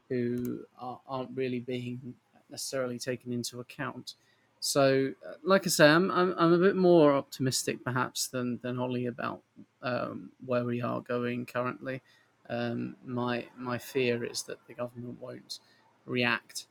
[0.09, 2.15] who are, aren't really being
[2.51, 4.15] necessarily taken into account
[4.61, 8.79] so, uh, like I say, I'm, I'm, I'm a bit more optimistic perhaps than, than
[8.79, 9.43] Ollie about
[9.83, 12.03] um, where we are going currently.
[12.49, 15.59] Um, my my fear is that the government won't
[16.05, 16.67] react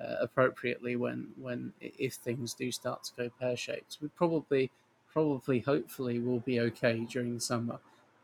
[0.00, 3.98] uh, appropriately when when if things do start to go pear shaped.
[4.00, 4.70] We probably
[5.12, 7.78] probably hopefully will be okay during the summer,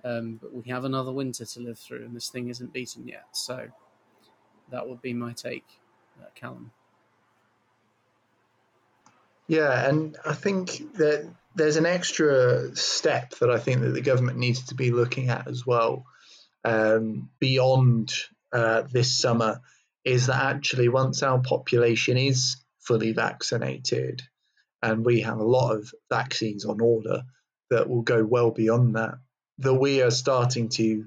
[0.05, 3.27] um, but we have another winter to live through, and this thing isn't beaten yet.
[3.33, 3.69] So
[4.71, 5.67] that would be my take,
[6.21, 6.73] uh, Callum.
[9.49, 14.39] Yeah, and I think that there's an extra step that I think that the government
[14.39, 16.07] needs to be looking at as well
[16.65, 18.13] um, beyond
[18.53, 19.61] uh, this summer
[20.05, 24.23] is that actually once our population is fully vaccinated
[24.83, 27.23] and we have a lot of vaccines on order
[27.71, 29.15] that will go well beyond that,
[29.59, 31.05] that we are starting to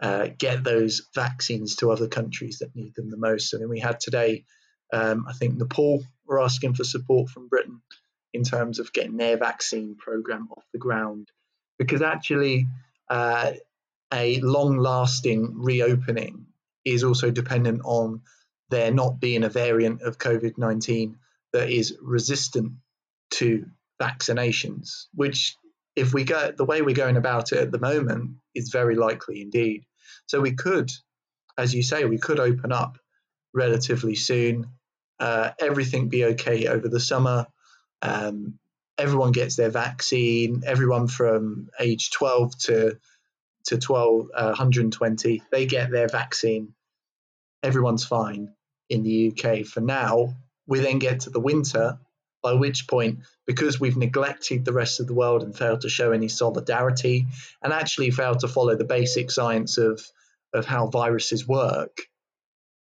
[0.00, 3.52] uh, get those vaccines to other countries that need them the most.
[3.52, 4.44] And then we had today,
[4.92, 7.80] um, I think Nepal were asking for support from Britain
[8.32, 11.28] in terms of getting their vaccine program off the ground,
[11.78, 12.66] because actually
[13.08, 13.52] uh,
[14.12, 16.46] a long-lasting reopening
[16.84, 18.22] is also dependent on
[18.70, 21.16] there not being a variant of COVID 19
[21.52, 22.72] that is resistant
[23.30, 23.66] to
[24.00, 25.56] vaccinations, which,
[25.94, 29.40] if we go the way we're going about it at the moment, is very likely
[29.40, 29.84] indeed.
[30.26, 30.90] So we could,
[31.56, 32.98] as you say, we could open up
[33.54, 34.66] relatively soon.
[35.18, 37.46] Uh, everything be okay over the summer.
[38.02, 38.58] Um,
[38.98, 40.62] everyone gets their vaccine.
[40.66, 42.98] Everyone from age 12 to
[43.66, 46.74] to 12, uh, 120, they get their vaccine.
[47.62, 48.52] Everyone's fine
[48.88, 50.36] in the UK for now.
[50.66, 51.98] We then get to the winter,
[52.42, 56.12] by which point, because we've neglected the rest of the world and failed to show
[56.12, 57.26] any solidarity
[57.62, 60.04] and actually failed to follow the basic science of,
[60.54, 62.02] of how viruses work,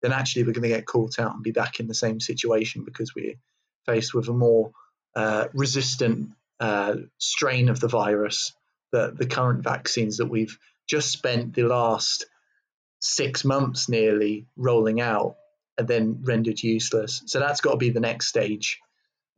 [0.03, 2.85] then actually we're going to get caught out and be back in the same situation
[2.85, 3.37] because we're
[3.87, 4.73] faced with a more
[5.15, 8.53] uh, resistant uh, strain of the virus
[8.92, 12.27] that the current vaccines that we've just spent the last
[13.01, 15.37] six months nearly rolling out
[15.79, 17.22] and then rendered useless.
[17.27, 18.81] So that's got to be the next stage.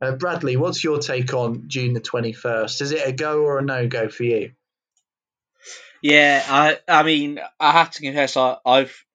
[0.01, 2.81] Uh, Bradley, what's your take on June the 21st?
[2.81, 4.51] Is it a go or a no go for you?
[6.01, 9.05] Yeah, I I mean, I have to confess, I, I've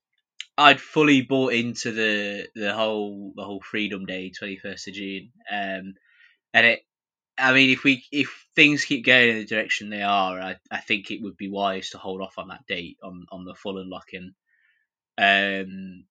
[0.58, 5.32] I'd fully bought into the the whole the whole Freedom Day, twenty first of June,
[5.50, 5.94] um,
[6.52, 6.82] and it.
[7.36, 10.80] I mean, if we if things keep going in the direction they are, I, I
[10.80, 13.78] think it would be wise to hold off on that date on on the full
[13.78, 14.34] unlocking.
[15.18, 16.04] Um,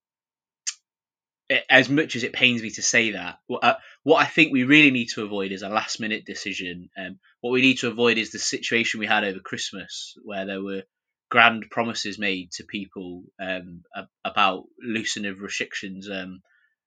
[1.70, 4.64] as much as it pains me to say that, what, uh, what I think we
[4.64, 6.90] really need to avoid is a last minute decision.
[6.98, 10.64] Um, what we need to avoid is the situation we had over Christmas, where there
[10.64, 10.84] were
[11.30, 13.84] grand promises made to people um,
[14.24, 16.42] about loosening of restrictions um,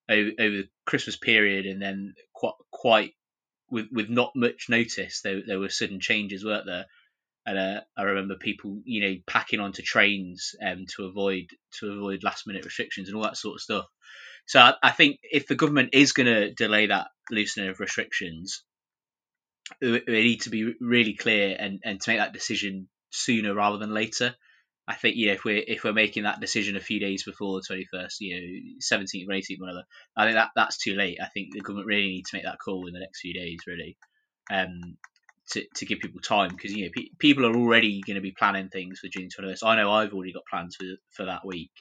[0.09, 3.12] over, over, the Christmas period, and then quite, quite
[3.70, 6.87] with with not much notice, there, there were sudden changes, weren't there?
[7.44, 11.46] And uh, I remember people, you know, packing onto trains um, to avoid
[11.79, 13.87] to avoid last minute restrictions and all that sort of stuff.
[14.46, 18.62] So I, I think if the government is going to delay that loosening of restrictions,
[19.81, 23.94] they need to be really clear and, and to make that decision sooner rather than
[23.94, 24.35] later.
[24.88, 27.64] I think yeah, if we're if we're making that decision a few days before the
[27.66, 29.83] twenty first, you know, seventeenth or eighteenth, whatever,
[30.16, 31.18] I think that that's too late.
[31.20, 33.59] I think the government really needs to make that call in the next few days,
[33.66, 33.96] really,
[34.51, 34.96] um,
[35.51, 38.31] to, to give people time because you know pe- people are already going to be
[38.31, 39.64] planning things for June twenty first.
[39.64, 41.72] I know I've already got plans for for that week,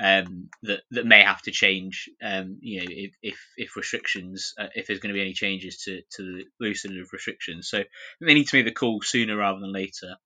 [0.00, 2.08] um, that that may have to change.
[2.22, 5.82] Um, you know, if if, if restrictions, uh, if there's going to be any changes
[5.84, 7.82] to to the loosening of restrictions, so
[8.20, 10.16] they need to make the call sooner rather than later.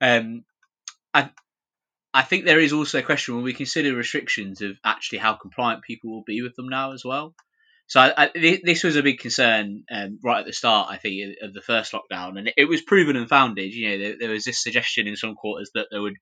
[0.00, 0.44] Um,
[1.12, 1.30] I
[2.14, 5.82] I think there is also a question when we consider restrictions of actually how compliant
[5.82, 7.34] people will be with them now as well.
[7.86, 11.36] So I, I, this was a big concern um, right at the start, I think,
[11.42, 13.72] of the first lockdown, and it was proven and founded.
[13.72, 16.16] You know, there, there was this suggestion in some quarters that there would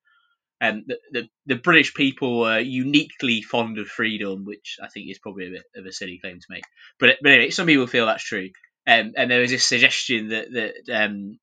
[0.61, 5.19] um, the, the, the British people are uniquely fond of freedom, which I think is
[5.19, 6.65] probably a bit of a silly claim to make.
[6.99, 8.51] But but anyway, some people feel that's true.
[8.87, 11.39] Um, and there was this suggestion that that um,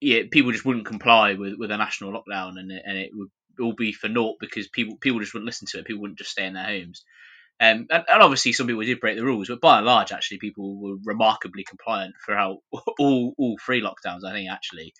[0.00, 3.74] yeah, people just wouldn't comply with, with a national lockdown, and and it would all
[3.74, 5.86] be for naught because people people just wouldn't listen to it.
[5.86, 7.04] People wouldn't just stay in their homes.
[7.60, 10.38] Um, and, and, obviously, some people did break the rules, but by and large, actually,
[10.38, 12.58] people were remarkably compliant throughout
[12.98, 14.24] all all three lockdowns.
[14.26, 14.94] I think actually,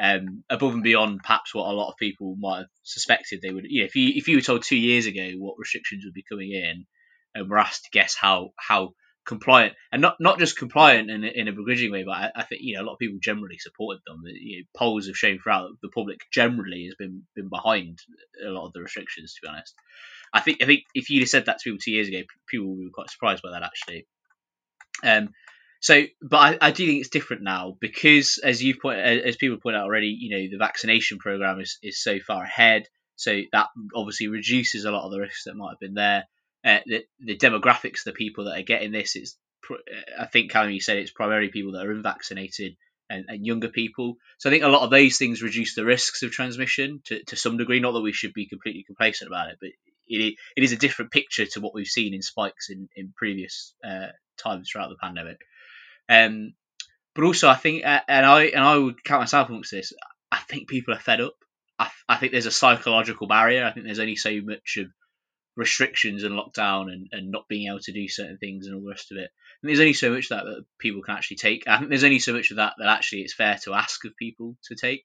[0.00, 3.64] um, above and beyond perhaps what a lot of people might have suspected they would.
[3.64, 6.50] Know, if you if you were told two years ago what restrictions would be coming
[6.52, 6.86] in,
[7.34, 8.94] and were asked to guess how how
[9.30, 12.62] compliant and not not just compliant in, in a begrudging way, but I, I, think
[12.62, 14.22] you know a lot of people generally supported them.
[14.26, 18.00] You know, polls have shown throughout the public generally has been been behind
[18.44, 19.34] a lot of the restrictions.
[19.34, 19.74] To be honest,
[20.34, 22.66] I think I think if you'd have said that to people two years ago, people
[22.66, 24.06] would be quite surprised by that actually.
[25.04, 25.30] Um,
[25.80, 29.58] so, but I, I, do think it's different now because, as you point, as people
[29.58, 32.86] point out already, you know, the vaccination program is, is so far ahead.
[33.16, 36.24] So that obviously reduces a lot of the risks that might have been there.
[36.64, 39.36] Uh, the, the demographics, of the people that are getting this is,
[40.18, 42.76] I think, Callum, you said it's primarily people that are unvaccinated
[43.08, 44.16] and, and, younger people.
[44.38, 47.36] So I think a lot of those things reduce the risks of transmission to, to
[47.36, 47.80] some degree.
[47.80, 49.70] Not that we should be completely complacent about it, but
[50.06, 53.74] it, it is a different picture to what we've seen in spikes in, in previous
[53.84, 54.08] uh,
[54.38, 55.38] times throughout the pandemic.
[56.08, 56.54] Um,
[57.14, 59.92] but also, I think, uh, and I and I would count myself amongst this.
[60.30, 61.34] I think people are fed up.
[61.78, 63.64] I, I think there's a psychological barrier.
[63.64, 64.86] I think there's only so much of
[65.56, 68.88] restrictions and lockdown and, and not being able to do certain things and all the
[68.88, 69.30] rest of it.
[69.62, 71.64] And there's only so much that, that people can actually take.
[71.66, 74.16] I think there's only so much of that that actually it's fair to ask of
[74.16, 75.04] people to take.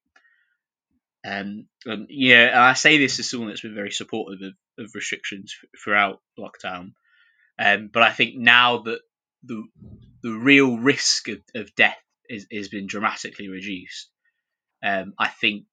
[1.25, 4.91] Um, and yeah, and I say this as someone that's been very supportive of, of
[4.93, 6.93] restrictions throughout lockdown.
[7.57, 8.99] Um, but I think now that
[9.43, 9.63] the
[10.21, 11.97] the real risk of, of death
[12.29, 14.09] is, has been dramatically reduced,
[14.83, 15.65] um, I think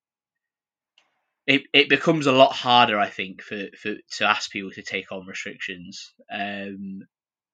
[1.47, 5.11] it, it becomes a lot harder, I think, for, for to ask people to take
[5.11, 7.03] on restrictions, um,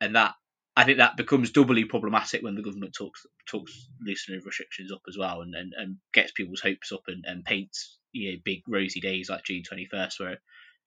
[0.01, 0.35] and that
[0.77, 5.03] I think that becomes doubly problematic when the government talks talks loosening of restrictions up
[5.09, 8.63] as well, and, and, and gets people's hopes up and, and paints you know big
[8.69, 10.39] rosy days like June twenty first, where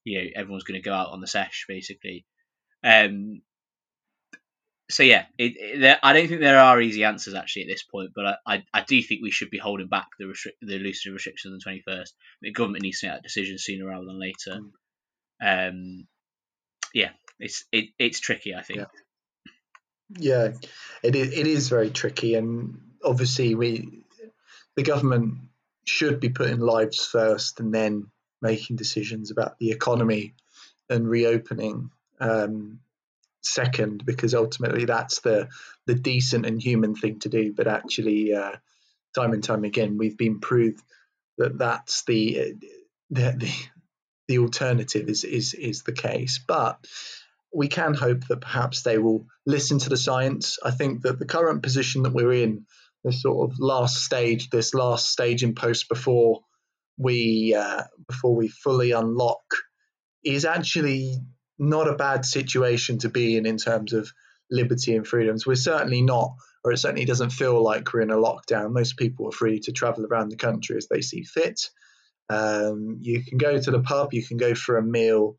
[0.03, 2.25] you know everyone's going to go out on the sesh basically.
[2.83, 3.41] Um,
[4.91, 8.11] so yeah, it, it, I don't think there are easy answers actually at this point,
[8.15, 11.13] but I, I, I do think we should be holding back the restrict the loosening
[11.13, 12.13] restrictions on the twenty first.
[12.41, 14.59] The government needs to make that decision sooner rather than later.
[15.41, 15.69] Mm.
[15.69, 16.07] Um,
[16.93, 18.55] yeah, it's it, it's tricky.
[18.55, 18.79] I think.
[18.79, 18.85] Yeah.
[20.19, 20.51] yeah,
[21.03, 24.03] it is, it is very tricky, and obviously we
[24.75, 25.35] the government
[25.85, 28.07] should be putting lives first and then
[28.41, 30.33] making decisions about the economy
[30.89, 31.91] and reopening.
[32.19, 32.79] Um,
[33.41, 35.49] second because ultimately that's the
[35.87, 37.53] the decent and human thing to do.
[37.53, 38.53] But actually uh,
[39.15, 40.81] time and time again we've been proved
[41.37, 42.55] that that's the
[43.09, 43.53] the the,
[44.27, 46.39] the alternative is is is the case.
[46.45, 46.85] But
[47.53, 50.57] we can hope that perhaps they will listen to the science.
[50.63, 52.65] I think that the current position that we're in
[53.03, 56.41] this sort of last stage this last stage in post before
[56.97, 59.43] we uh, before we fully unlock
[60.23, 61.15] is actually
[61.61, 64.11] not a bad situation to be in in terms of
[64.49, 65.45] liberty and freedoms.
[65.45, 66.33] We're certainly not,
[66.63, 68.71] or it certainly doesn't feel like we're in a lockdown.
[68.73, 71.69] Most people are free to travel around the country as they see fit.
[72.29, 75.35] Um, you can go to the pub, you can go for a meal.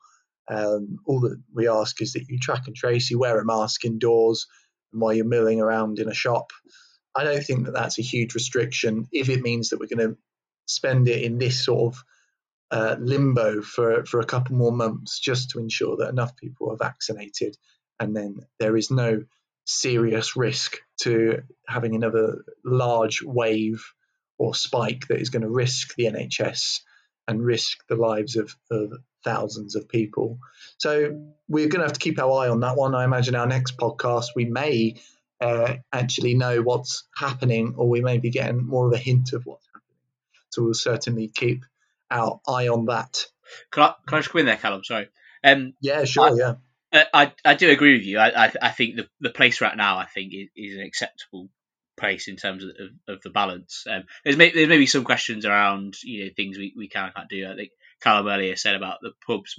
[0.48, 3.84] Um, all that we ask is that you track and trace, you wear a mask
[3.84, 4.46] indoors
[4.92, 6.52] and while you're milling around in a shop.
[7.16, 10.16] I don't think that that's a huge restriction if it means that we're going to
[10.66, 12.04] spend it in this sort of
[12.72, 16.76] uh, limbo for, for a couple more months just to ensure that enough people are
[16.76, 17.56] vaccinated
[18.00, 19.22] and then there is no
[19.64, 23.84] serious risk to having another large wave
[24.38, 26.80] or spike that is going to risk the NHS
[27.28, 28.92] and risk the lives of, of
[29.24, 30.38] thousands of people.
[30.78, 32.94] So we're going to have to keep our eye on that one.
[32.94, 35.00] I imagine our next podcast we may
[35.40, 39.44] uh, actually know what's happening, or we may be getting more of a hint of
[39.44, 39.96] what's happening.
[40.50, 41.64] So we'll certainly keep
[42.12, 43.26] our eye on that.
[43.70, 44.84] Can I, can I just come in there, Callum?
[44.84, 45.08] Sorry.
[45.44, 46.54] Um, yeah, sure, I, yeah.
[46.92, 48.18] Uh, I, I do agree with you.
[48.18, 51.48] I, I, I think the, the place right now, I think, is, is an acceptable
[51.96, 53.84] place in terms of, of, of the balance.
[53.88, 57.14] Um, there's, may, there's maybe some questions around you know things we, we can and
[57.14, 57.50] can't do.
[57.50, 57.70] I think
[58.02, 59.56] Callum earlier said about the pubs.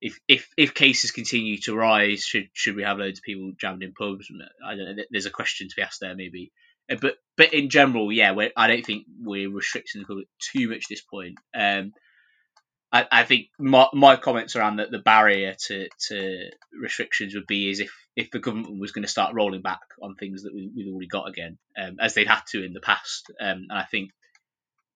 [0.00, 3.82] If, if if cases continue to rise, should should we have loads of people jammed
[3.82, 4.30] in pubs?
[4.64, 5.02] I don't know.
[5.10, 6.52] There's a question to be asked there, maybe.
[6.90, 10.84] Uh, but but in general, yeah, I don't think we're restricting the public too much
[10.84, 11.36] at this point.
[11.54, 11.92] Um,
[12.92, 16.48] I, I, think my, my comments around the, the barrier to, to
[16.80, 20.14] restrictions would be is if, if the government was going to start rolling back on
[20.14, 23.30] things that we, have already got again, um, as they'd had to in the past.
[23.40, 24.12] Um, and I think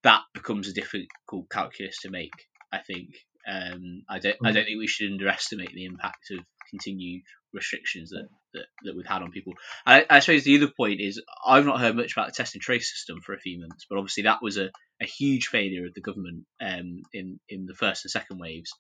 [0.03, 2.33] that becomes a difficult calculus to make.
[2.73, 3.09] I think
[3.47, 6.39] um, I don't I don't think we should underestimate the impact of
[6.71, 7.23] continued
[7.53, 9.55] restrictions that, that, that we've had on people.
[9.87, 12.63] I, I, suppose the other point is I've not heard much about the test and
[12.63, 14.71] trace system for a few months, but obviously that was a,
[15.01, 18.73] a huge failure of the government um, in in the first and second waves.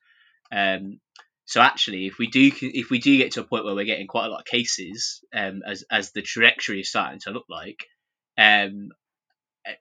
[0.53, 1.01] Um,
[1.45, 4.07] so actually, if we do if we do get to a point where we're getting
[4.07, 7.85] quite a lot of cases, um, as as the trajectory is starting to look like,
[8.39, 8.91] um,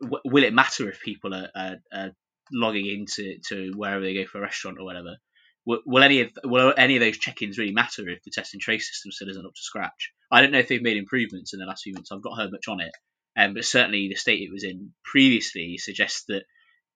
[0.02, 2.10] w- will it matter if people are, are, are
[2.52, 5.18] logging into to wherever they go for a restaurant or whatever?
[5.66, 8.90] Will, any of will any of those check-ins really matter if the test and trace
[8.90, 10.12] system still isn't up to scratch?
[10.32, 12.12] I don't know if they've made improvements in the last few months.
[12.12, 12.92] I've not heard much on it,
[13.38, 16.44] um, but certainly the state it was in previously suggests that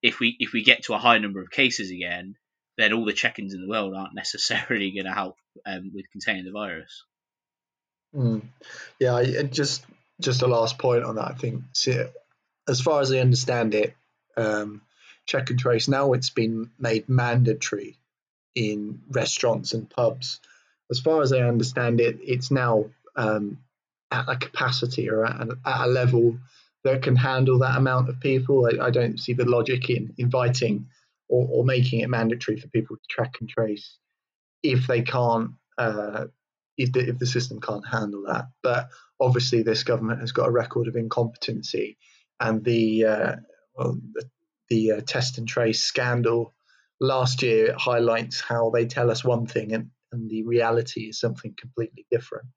[0.02, 2.36] if we if we get to a high number of cases again,
[2.78, 6.46] then all the check-ins in the world aren't necessarily going to help um, with containing
[6.46, 7.06] the virus.
[8.16, 8.44] Mm.
[9.00, 9.86] Yeah, I, just
[10.22, 11.32] just a last point on that.
[11.32, 11.64] I think
[12.68, 13.96] as far as I understand it,
[14.38, 14.82] um,
[15.26, 17.98] check and trace now it's been made mandatory
[18.56, 20.40] in restaurants and pubs.
[20.92, 22.86] As far as I understand it, it's now
[23.16, 23.58] um,
[24.12, 26.38] at a capacity or at, at, a level
[26.84, 28.68] that can handle that amount of people.
[28.68, 30.88] I, I don't see the logic in inviting
[31.30, 33.98] or, or, making it mandatory for people to track and trace
[34.62, 36.26] if they can't, uh,
[36.78, 38.46] if, the, if the system can't handle that.
[38.62, 38.90] But
[39.20, 41.98] obviously, this government has got a record of incompetency,
[42.40, 43.36] and the uh,
[43.76, 44.30] well, the,
[44.70, 46.54] the uh, test and trace scandal
[47.00, 51.54] last year highlights how they tell us one thing and, and the reality is something
[51.58, 52.48] completely different.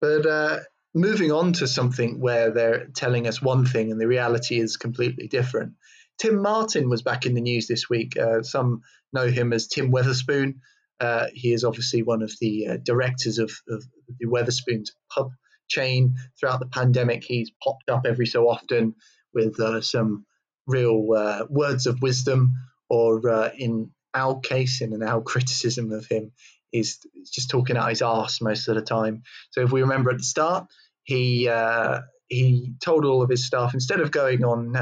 [0.00, 0.58] But uh,
[0.94, 5.28] moving on to something where they're telling us one thing and the reality is completely
[5.28, 5.74] different.
[6.18, 8.16] Tim Martin was back in the news this week.
[8.16, 8.82] Uh, some
[9.12, 10.56] know him as Tim Wetherspoon.
[11.00, 13.82] Uh, he is obviously one of the uh, directors of, of,
[14.18, 15.30] the Wetherspoons pub
[15.68, 16.14] chain.
[16.38, 18.94] Throughout the pandemic, he's popped up every so often
[19.32, 20.26] with uh, some
[20.66, 22.52] real uh, words of wisdom,
[22.90, 26.32] or uh, in our case, in our criticism of him,
[26.72, 26.98] is
[27.32, 29.22] just talking out his arse most of the time.
[29.52, 30.66] So if we remember at the start,
[31.04, 34.76] he uh, he told all of his staff instead of going on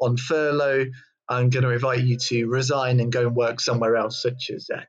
[0.00, 0.86] on furlough
[1.28, 4.68] I'm going to invite you to resign and go and work somewhere else, such as
[4.72, 4.82] uh,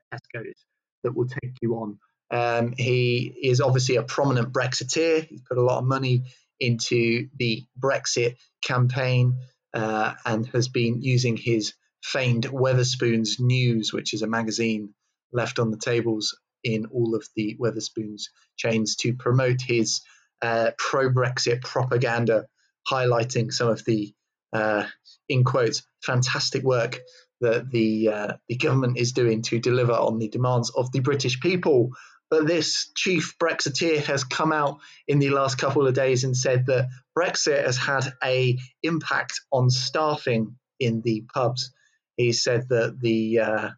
[1.04, 1.98] that will take you on.
[2.30, 5.26] Um, he is obviously a prominent Brexiteer.
[5.26, 6.24] He's put a lot of money
[6.60, 9.38] into the Brexit campaign
[9.74, 11.74] uh, and has been using his
[12.08, 14.94] famed Wetherspoons News, which is a magazine
[15.30, 20.00] left on the tables in all of the Wetherspoons chains, to promote his
[20.40, 22.46] uh, pro Brexit propaganda,
[22.90, 24.14] highlighting some of the
[24.52, 24.86] uh,
[25.28, 26.98] in quotes, fantastic work
[27.42, 31.38] that the uh, the government is doing to deliver on the demands of the British
[31.40, 31.90] people.
[32.30, 36.66] But this chief Brexiteer has come out in the last couple of days and said
[36.66, 41.72] that Brexit has had a impact on staffing in the pubs.
[42.18, 43.70] He said that the uh,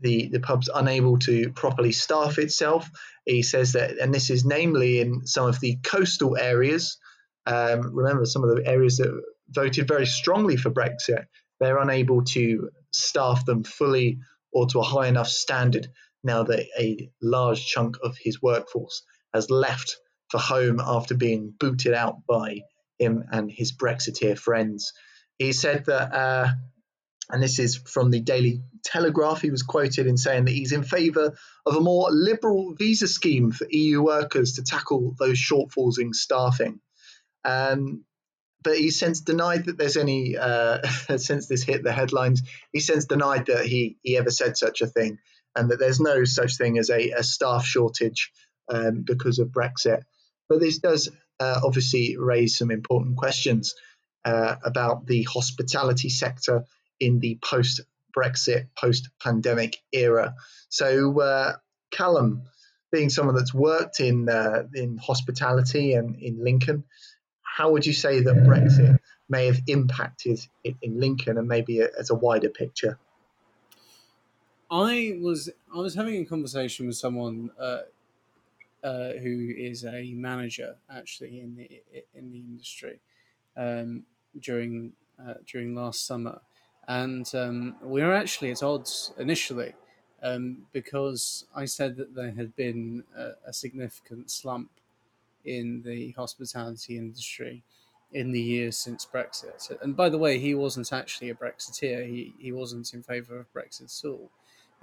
[0.00, 2.88] the the pub's unable to properly staff itself.
[3.26, 6.98] He says that, and this is namely in some of the coastal areas.
[7.46, 11.26] Um, remember, some of the areas that voted very strongly for Brexit,
[11.60, 14.18] they're unable to staff them fully
[14.50, 15.88] or to a high enough standard
[16.24, 19.02] now that a large chunk of his workforce
[19.34, 19.98] has left
[20.30, 22.60] for home after being booted out by
[22.98, 24.94] him and his Brexiteer friends.
[25.38, 26.48] He said that, uh,
[27.30, 30.82] and this is from the Daily Telegraph, he was quoted in saying that he's in
[30.82, 36.14] favour of a more liberal visa scheme for EU workers to tackle those shortfalls in
[36.14, 36.80] staffing.
[37.44, 38.04] Um,
[38.62, 42.42] but he's since denied that there's any uh, since this hit the headlines.
[42.72, 45.18] He's since denied that he he ever said such a thing,
[45.54, 48.32] and that there's no such thing as a, a staff shortage
[48.68, 50.02] um, because of Brexit.
[50.48, 53.74] But this does uh, obviously raise some important questions
[54.24, 56.64] uh, about the hospitality sector
[57.00, 57.80] in the post
[58.16, 60.34] Brexit, post pandemic era.
[60.68, 61.56] So, uh,
[61.90, 62.42] Callum,
[62.90, 66.84] being someone that's worked in uh, in hospitality and in Lincoln,
[67.42, 72.10] how would you say that Brexit may have impacted it in Lincoln and maybe as
[72.10, 72.98] a wider picture?
[74.70, 77.80] I was I was having a conversation with someone uh,
[78.82, 81.68] uh, who is a manager actually in the
[82.14, 83.00] in the industry
[83.56, 84.04] um,
[84.38, 86.40] during uh, during last summer,
[86.88, 89.74] and um, we were actually at odds initially
[90.22, 94.70] um, because I said that there had been a, a significant slump
[95.44, 97.62] in the hospitality industry
[98.12, 99.70] in the years since Brexit.
[99.82, 102.06] And by the way, he wasn't actually a Brexiteer.
[102.06, 104.30] He, he wasn't in favour of Brexit at all.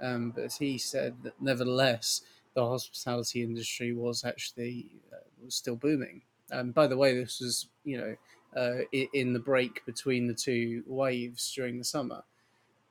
[0.00, 2.22] Um, but he said that nevertheless,
[2.54, 6.22] the hospitality industry was actually uh, was still booming.
[6.50, 8.16] And by the way, this was you know
[8.54, 12.22] uh, in the break between the two waves during the summer.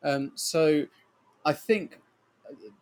[0.03, 0.85] Um, so
[1.45, 1.99] I think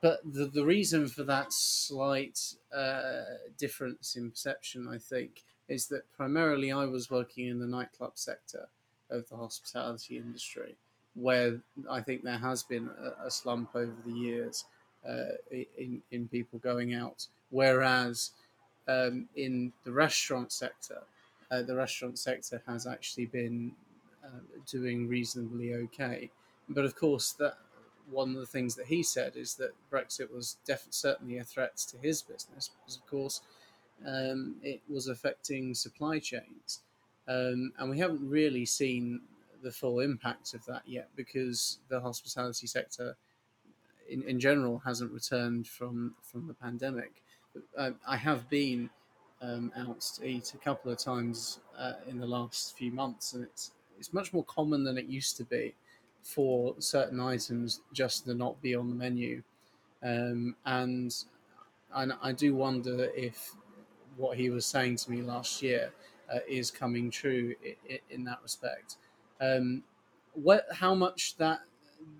[0.01, 2.39] but the, the reason for that slight
[2.75, 3.21] uh,
[3.57, 8.67] difference in perception, I think, is that primarily I was working in the nightclub sector
[9.09, 10.75] of the hospitality industry,
[11.15, 14.65] where I think there has been a, a slump over the years
[15.07, 15.37] uh,
[15.77, 17.27] in, in people going out.
[17.49, 18.31] Whereas
[18.87, 21.03] um, in the restaurant sector,
[21.51, 23.71] uh, the restaurant sector has actually been
[24.23, 24.39] uh,
[24.69, 26.29] doing reasonably okay.
[26.69, 27.57] But of course, that
[28.09, 31.77] one of the things that he said is that Brexit was def- certainly a threat
[31.91, 33.41] to his business because, of course,
[34.05, 36.81] um, it was affecting supply chains.
[37.27, 39.21] Um, and we haven't really seen
[39.61, 43.15] the full impact of that yet because the hospitality sector
[44.09, 47.23] in, in general hasn't returned from, from the pandemic.
[47.77, 48.89] Uh, I have been
[49.43, 53.43] um, out to eat a couple of times uh, in the last few months, and
[53.43, 55.75] it's it's much more common than it used to be
[56.23, 59.43] for certain items just to not be on the menu.
[60.01, 61.13] Um, and
[61.93, 63.55] and I do wonder if
[64.17, 65.91] what he was saying to me last year
[66.33, 67.53] uh, is coming true
[67.87, 68.97] in, in that respect.
[69.41, 69.83] Um,
[70.33, 71.61] what, how much that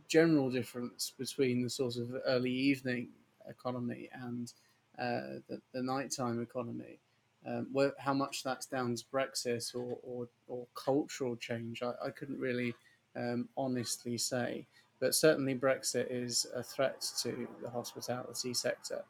[0.08, 3.10] general difference between the sort of early evening
[3.50, 4.54] economy and
[5.00, 7.00] uh, the, the nighttime economy,
[7.46, 7.68] um,
[7.98, 12.74] how much that's down to Brexit or, or, or cultural change, I, I couldn't really
[13.16, 14.66] um, honestly say.
[15.00, 19.04] But certainly, Brexit is a threat to the hospitality sector.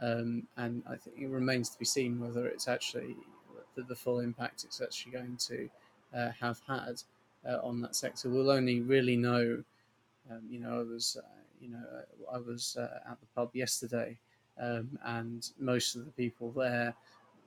[0.00, 3.16] Um, and I think it remains to be seen whether it's actually
[3.74, 5.68] the, the full impact it's actually going to
[6.14, 7.02] uh, have had
[7.48, 8.28] uh, on that sector.
[8.28, 9.62] We'll only really know.
[10.30, 11.26] Um, you know, I was, uh,
[11.60, 11.82] you know,
[12.32, 14.18] I was uh, at the pub yesterday,
[14.60, 16.94] um, and most of the people there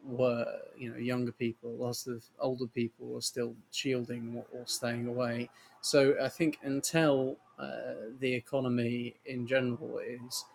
[0.05, 0.45] were,
[0.77, 1.71] you know, younger people.
[1.75, 5.49] Lots of older people were still shielding or, or staying away.
[5.81, 10.45] So I think until uh, the economy in general is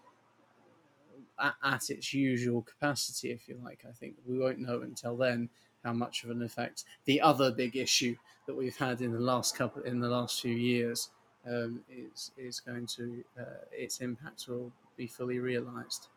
[1.40, 3.84] at, at, its usual capacity, if you like.
[3.88, 5.48] I think we won't know until then
[5.84, 8.16] how much of an effect the other big issue
[8.46, 11.10] that we've had in the last couple in the last few years
[11.46, 16.08] um, is is going to uh, its impact will be fully realised.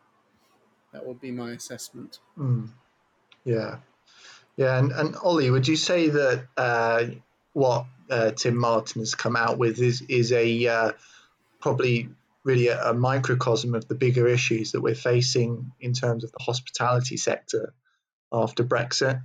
[0.91, 2.19] That would be my assessment.
[2.38, 2.69] Mm.
[3.45, 3.77] Yeah,
[4.57, 7.05] yeah, and and Ollie, would you say that uh,
[7.53, 10.91] what uh, Tim Martin has come out with is is a uh,
[11.59, 12.09] probably
[12.43, 16.43] really a, a, microcosm of the bigger issues that we're facing in terms of the
[16.43, 17.73] hospitality sector
[18.31, 19.21] after Brexit?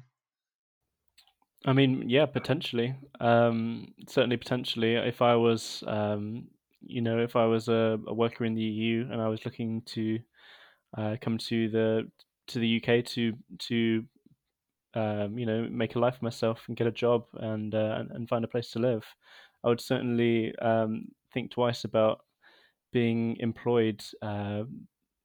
[1.64, 2.94] I mean, yeah, potentially.
[3.20, 4.96] Um, certainly, potentially.
[4.96, 6.48] If I was, um,
[6.82, 9.82] you know, if I was a, a, worker in the EU and I was looking
[9.86, 10.18] to
[10.96, 12.10] uh, come to the
[12.49, 14.05] to the UK to to
[14.95, 18.28] um, you know make a life for myself and get a job and uh, and
[18.28, 19.05] find a place to live,
[19.64, 22.20] I would certainly um, think twice about
[22.92, 24.62] being employed uh,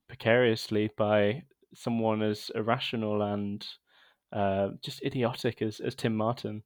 [0.07, 1.43] precariously by
[1.75, 3.65] someone as irrational and
[4.33, 6.63] uh, just idiotic as, as Tim Martin.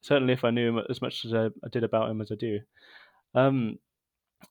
[0.00, 2.36] Certainly, if I knew him as much as I, I did about him as I
[2.36, 2.60] do.
[3.34, 3.78] Um,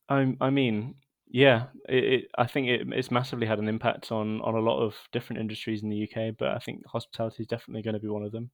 [0.09, 0.95] I, I mean,
[1.33, 4.79] yeah, it, it, I think it, it's massively had an impact on, on a lot
[4.79, 8.07] of different industries in the UK, but I think hospitality is definitely going to be
[8.07, 8.51] one of them.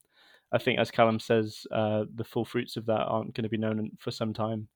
[0.50, 3.58] I think, as Callum says, uh, the full fruits of that aren't going to be
[3.58, 4.66] known for some time,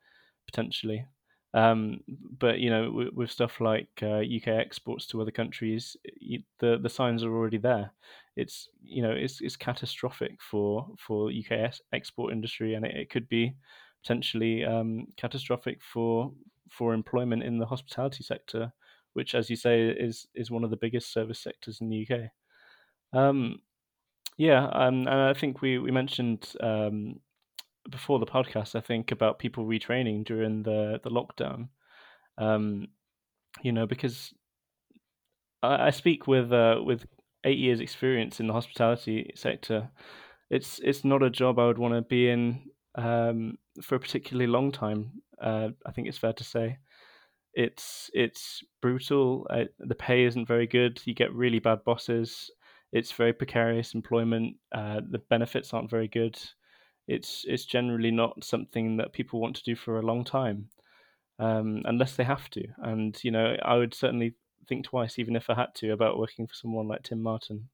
[0.46, 1.06] potentially.
[1.54, 2.00] Um,
[2.38, 5.96] but you know, with, with stuff like uh, UK exports to other countries,
[6.60, 7.90] the the signs are already there.
[8.36, 13.28] It's you know it's it's catastrophic for for UK export industry, and it, it could
[13.28, 13.54] be
[14.02, 16.32] potentially um, catastrophic for
[16.76, 18.72] for employment in the hospitality sector,
[19.12, 22.30] which, as you say, is is one of the biggest service sectors in the UK.
[23.12, 23.60] Um,
[24.36, 27.20] yeah, um, and I think we we mentioned um,
[27.90, 31.68] before the podcast, I think about people retraining during the the lockdown.
[32.38, 32.88] Um,
[33.62, 34.34] you know, because
[35.62, 37.06] I, I speak with uh, with
[37.44, 39.90] eight years experience in the hospitality sector.
[40.50, 44.46] It's it's not a job I would want to be in um, for a particularly
[44.50, 45.12] long time.
[45.40, 46.78] Uh, I think it's fair to say.
[47.54, 49.46] It's it's brutal.
[49.50, 51.00] Uh, the pay isn't very good.
[51.04, 52.50] You get really bad bosses.
[52.92, 54.56] It's very precarious employment.
[54.72, 56.38] Uh, the benefits aren't very good
[57.06, 60.68] it's it's generally not something that people want to do for a long time,
[61.38, 62.64] um, unless they have to.
[62.78, 64.34] And you know, I would certainly
[64.68, 67.68] think twice, even if I had to, about working for someone like Tim Martin.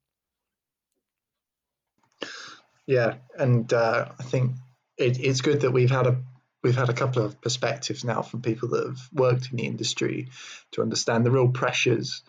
[2.87, 4.51] Yeah, and uh, I think
[5.01, 6.17] it, it's good that we've had a
[6.63, 10.29] we've had a couple of perspectives now from people that have worked in the industry
[10.71, 12.23] to understand the real pressures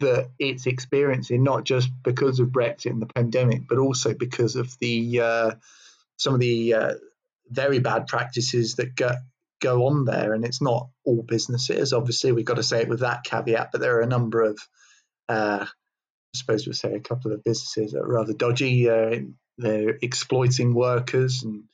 [0.00, 4.76] that it's experiencing, not just because of Brexit and the pandemic, but also because of
[4.78, 5.50] the uh,
[6.16, 6.94] some of the uh,
[7.48, 9.12] very bad practices that go,
[9.60, 10.32] go on there.
[10.32, 11.92] And it's not all businesses.
[11.92, 14.58] Obviously, we've got to say it with that caveat, but there are a number of,
[15.28, 18.88] uh, I suppose we'll say a couple of businesses that are rather dodgy.
[18.88, 19.20] Uh,
[19.58, 21.64] they're exploiting workers and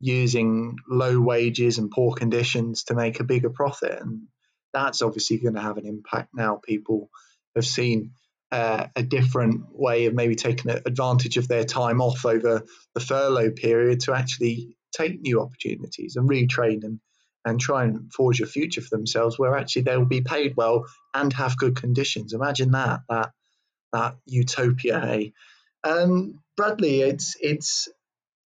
[0.00, 4.00] using low wages and poor conditions to make a bigger profit.
[4.00, 4.28] And
[4.72, 6.56] that's obviously going to have an impact now.
[6.56, 7.10] People
[7.54, 8.12] have seen
[8.52, 13.50] uh, a different way of maybe taking advantage of their time off over the furlough
[13.50, 17.00] period to actually take new opportunities and retrain and
[17.44, 20.84] and try and forge a future for themselves where actually they'll be paid well
[21.14, 22.32] and have good conditions.
[22.32, 23.32] Imagine that that
[23.92, 25.00] that utopia.
[25.00, 25.32] Hey,
[25.84, 27.88] um, Bradley, it's it's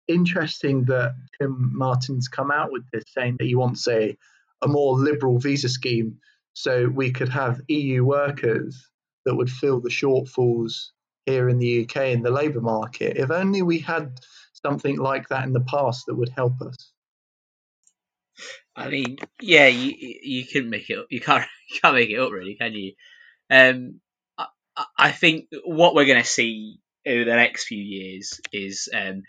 [0.08, 4.16] interesting that Tim Martin's come out with this, saying that he wants a
[4.62, 6.18] a more liberal visa scheme
[6.54, 8.88] so we could have EU workers
[9.24, 10.90] that would fill the shortfalls
[11.26, 13.16] here in the UK in the labour market.
[13.16, 14.20] If only we had
[14.64, 16.92] something like that in the past that would help us.
[18.74, 20.98] I mean, yeah, you you can make it.
[20.98, 21.06] Up.
[21.10, 22.92] You can't you can't make it up, really, can you?
[23.50, 24.00] Um,
[24.38, 24.46] I,
[24.96, 29.22] I think what we're going to see over the next few years is um,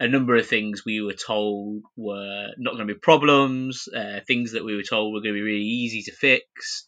[0.00, 4.52] a number of things we were told were not going to be problems, uh, things
[4.52, 6.86] that we were told were going to be really easy to fix,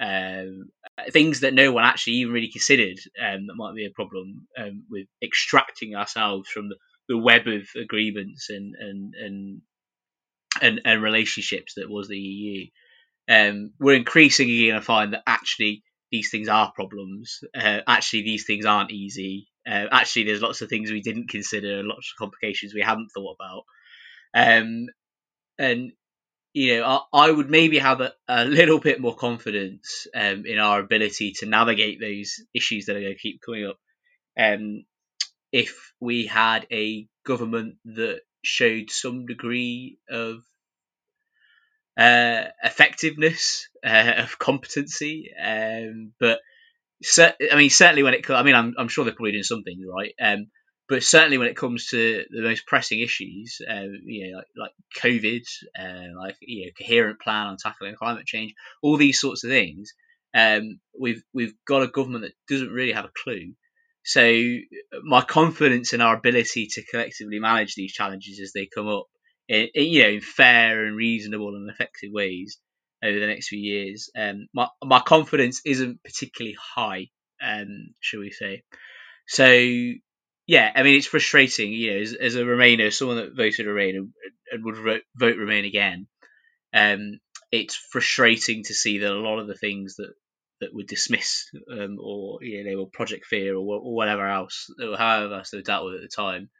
[0.00, 0.70] um,
[1.10, 4.84] things that no one actually even really considered um, that might be a problem um,
[4.90, 6.76] with extracting ourselves from the,
[7.08, 9.62] the, web of agreements and and and
[10.60, 12.66] and, and relationships that was the EU.
[13.28, 17.40] Um, we're increasingly going to find that actually these things are problems.
[17.56, 19.48] Uh, actually, these things aren't easy.
[19.66, 23.10] Uh, actually, there's lots of things we didn't consider, and lots of complications we haven't
[23.14, 23.64] thought about.
[24.34, 24.86] Um,
[25.58, 25.92] and
[26.54, 30.58] you know, I, I would maybe have a, a little bit more confidence um, in
[30.58, 33.78] our ability to navigate those issues that are going to keep coming up.
[34.38, 34.84] Um,
[35.52, 40.42] if we had a government that showed some degree of
[41.96, 46.40] uh, effectiveness, uh, of competency, um, but
[47.02, 50.14] I mean, certainly when it, I mean, I'm, I'm sure they're probably doing something right,
[50.20, 50.46] um,
[50.88, 54.70] but certainly when it comes to the most pressing issues, uh, you know, like, like
[55.02, 55.42] COVID,
[55.78, 59.92] uh, like you know, coherent plan on tackling climate change, all these sorts of things,
[60.34, 63.54] um, we've we've got a government that doesn't really have a clue.
[64.04, 64.20] So
[65.02, 69.06] my confidence in our ability to collectively manage these challenges as they come up,
[69.48, 72.58] in, in you know, in fair and reasonable and effective ways
[73.04, 77.08] over the next few years, um, my my confidence isn't particularly high,
[77.42, 78.62] um, shall we say?
[79.26, 79.46] So
[80.46, 84.12] yeah, I mean, it's frustrating, you know, as, as a Remainer, someone that voted Remain
[84.50, 86.06] and, would vote, vote Remain again.
[86.74, 87.18] Um,
[87.50, 90.12] it's frustrating to see that a lot of the things that
[90.60, 94.70] that were dismissed um, or you know, they were Project Fear or, or whatever else,
[94.78, 96.50] however else they dealt with at the time.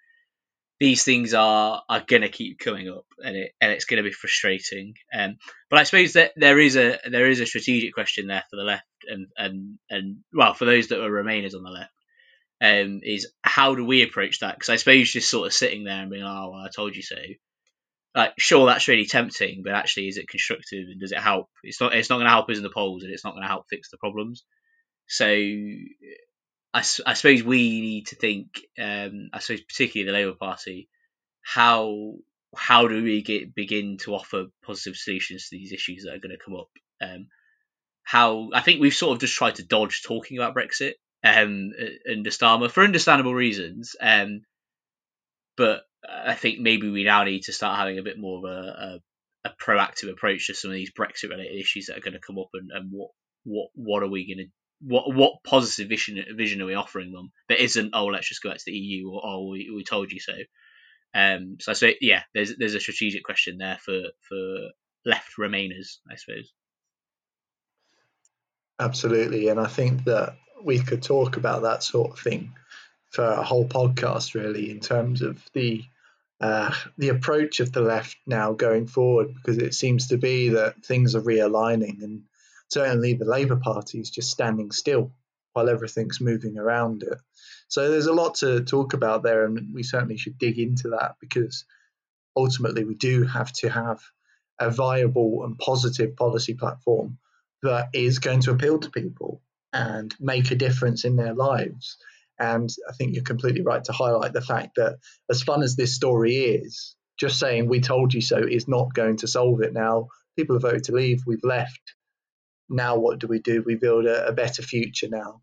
[0.80, 4.94] These things are are to keep coming up, and it and it's to be frustrating.
[5.12, 5.36] Um,
[5.70, 8.64] but I suppose that there is a there is a strategic question there for the
[8.64, 11.92] left, and and and well, for those that are Remainers on the left
[12.60, 14.54] um, is how do we approach that?
[14.54, 17.02] Because I suppose just sort of sitting there and being, oh, well, I told you
[17.02, 17.16] so.
[18.14, 21.48] Like, sure, that's really tempting, but actually, is it constructive and does it help?
[21.64, 21.94] It's not.
[21.94, 23.64] It's not going to help us in the polls, and it's not going to help
[23.68, 24.44] fix the problems.
[25.08, 25.26] So,
[26.74, 28.48] I, I suppose we need to think.
[28.78, 30.88] Um, I suppose particularly the Labour Party,
[31.42, 32.14] how
[32.56, 36.36] how do we get begin to offer positive solutions to these issues that are going
[36.36, 36.68] to come up?
[37.00, 37.28] Um,
[38.02, 41.70] how I think we've sort of just tried to dodge talking about Brexit um,
[42.10, 43.94] under Starmer for understandable reasons.
[44.00, 44.42] Um,
[45.56, 49.00] but I think maybe we now need to start having a bit more of a,
[49.44, 52.20] a, a proactive approach to some of these Brexit related issues that are going to
[52.20, 53.10] come up, and, and what
[53.44, 54.52] what what are we going to
[54.86, 58.50] what what positive vision vision are we offering them that isn't oh let's just go
[58.50, 60.34] back to the EU or oh we, we told you so.
[61.16, 64.70] Um, so I say yeah, there's there's a strategic question there for for
[65.04, 66.52] left Remainers, I suppose.
[68.80, 72.54] Absolutely, and I think that we could talk about that sort of thing
[73.10, 75.84] for a whole podcast, really, in terms of the
[76.40, 80.84] uh, the approach of the left now going forward, because it seems to be that
[80.84, 82.24] things are realigning, and
[82.74, 85.12] certainly the Labour Party is just standing still
[85.52, 87.18] while everything's moving around it.
[87.68, 91.14] So there's a lot to talk about there, and we certainly should dig into that
[91.20, 91.64] because
[92.36, 94.00] ultimately we do have to have
[94.60, 97.18] a viable and positive policy platform
[97.62, 99.40] that is going to appeal to people
[99.72, 101.96] and make a difference in their lives.
[102.38, 104.98] And I think you're completely right to highlight the fact that,
[105.30, 109.18] as fun as this story is, just saying we told you so is not going
[109.18, 110.08] to solve it now.
[110.36, 111.94] People have voted to leave, we've left.
[112.68, 113.62] Now, what do we do?
[113.64, 115.40] We build a, a better future now.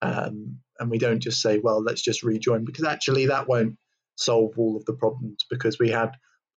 [0.00, 3.76] Um, and we don't just say, well, let's just rejoin, because actually that won't
[4.16, 6.10] solve all of the problems because we had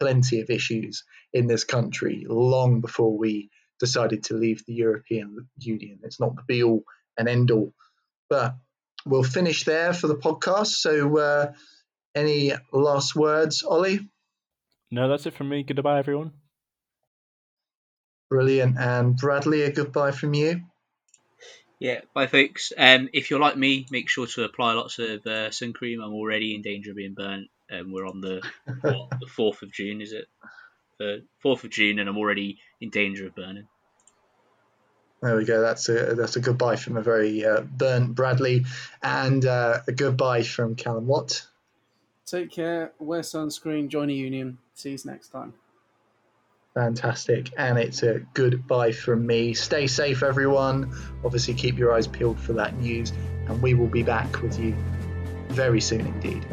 [0.01, 3.51] plenty of issues in this country long before we
[3.81, 5.99] decided to leave the European Union.
[6.03, 6.83] It's not the be all
[7.19, 7.75] and end all.
[8.31, 8.55] But
[9.05, 10.69] we'll finish there for the podcast.
[10.69, 11.53] So, uh,
[12.15, 14.09] any last words, Ollie?
[14.91, 15.63] No, that's it from me.
[15.63, 16.33] Goodbye, everyone.
[18.33, 18.79] Brilliant.
[18.79, 20.63] And Bradley, a goodbye from you.
[21.79, 22.73] Yeah, bye, folks.
[22.79, 26.01] Um, if you're like me, make sure to apply lots of uh, sun cream.
[26.01, 27.49] I'm already in danger of being burnt.
[27.71, 28.41] Um, we're on the
[28.81, 30.29] what, the fourth of June, is it?
[30.99, 33.69] The fourth of June, and I'm already in danger of burning.
[35.21, 35.61] There we go.
[35.61, 38.65] That's a that's a goodbye from a very uh, burnt Bradley,
[39.03, 41.47] and uh, a goodbye from Callum Watt.
[42.25, 42.93] Take care.
[42.99, 43.89] Wear sunscreen.
[43.89, 44.57] Join a union.
[44.73, 45.53] See you next time.
[46.75, 49.53] Fantastic, and it's a goodbye from me.
[49.53, 50.91] Stay safe, everyone.
[51.23, 53.11] Obviously, keep your eyes peeled for that news,
[53.47, 54.75] and we will be back with you
[55.49, 56.47] very soon indeed.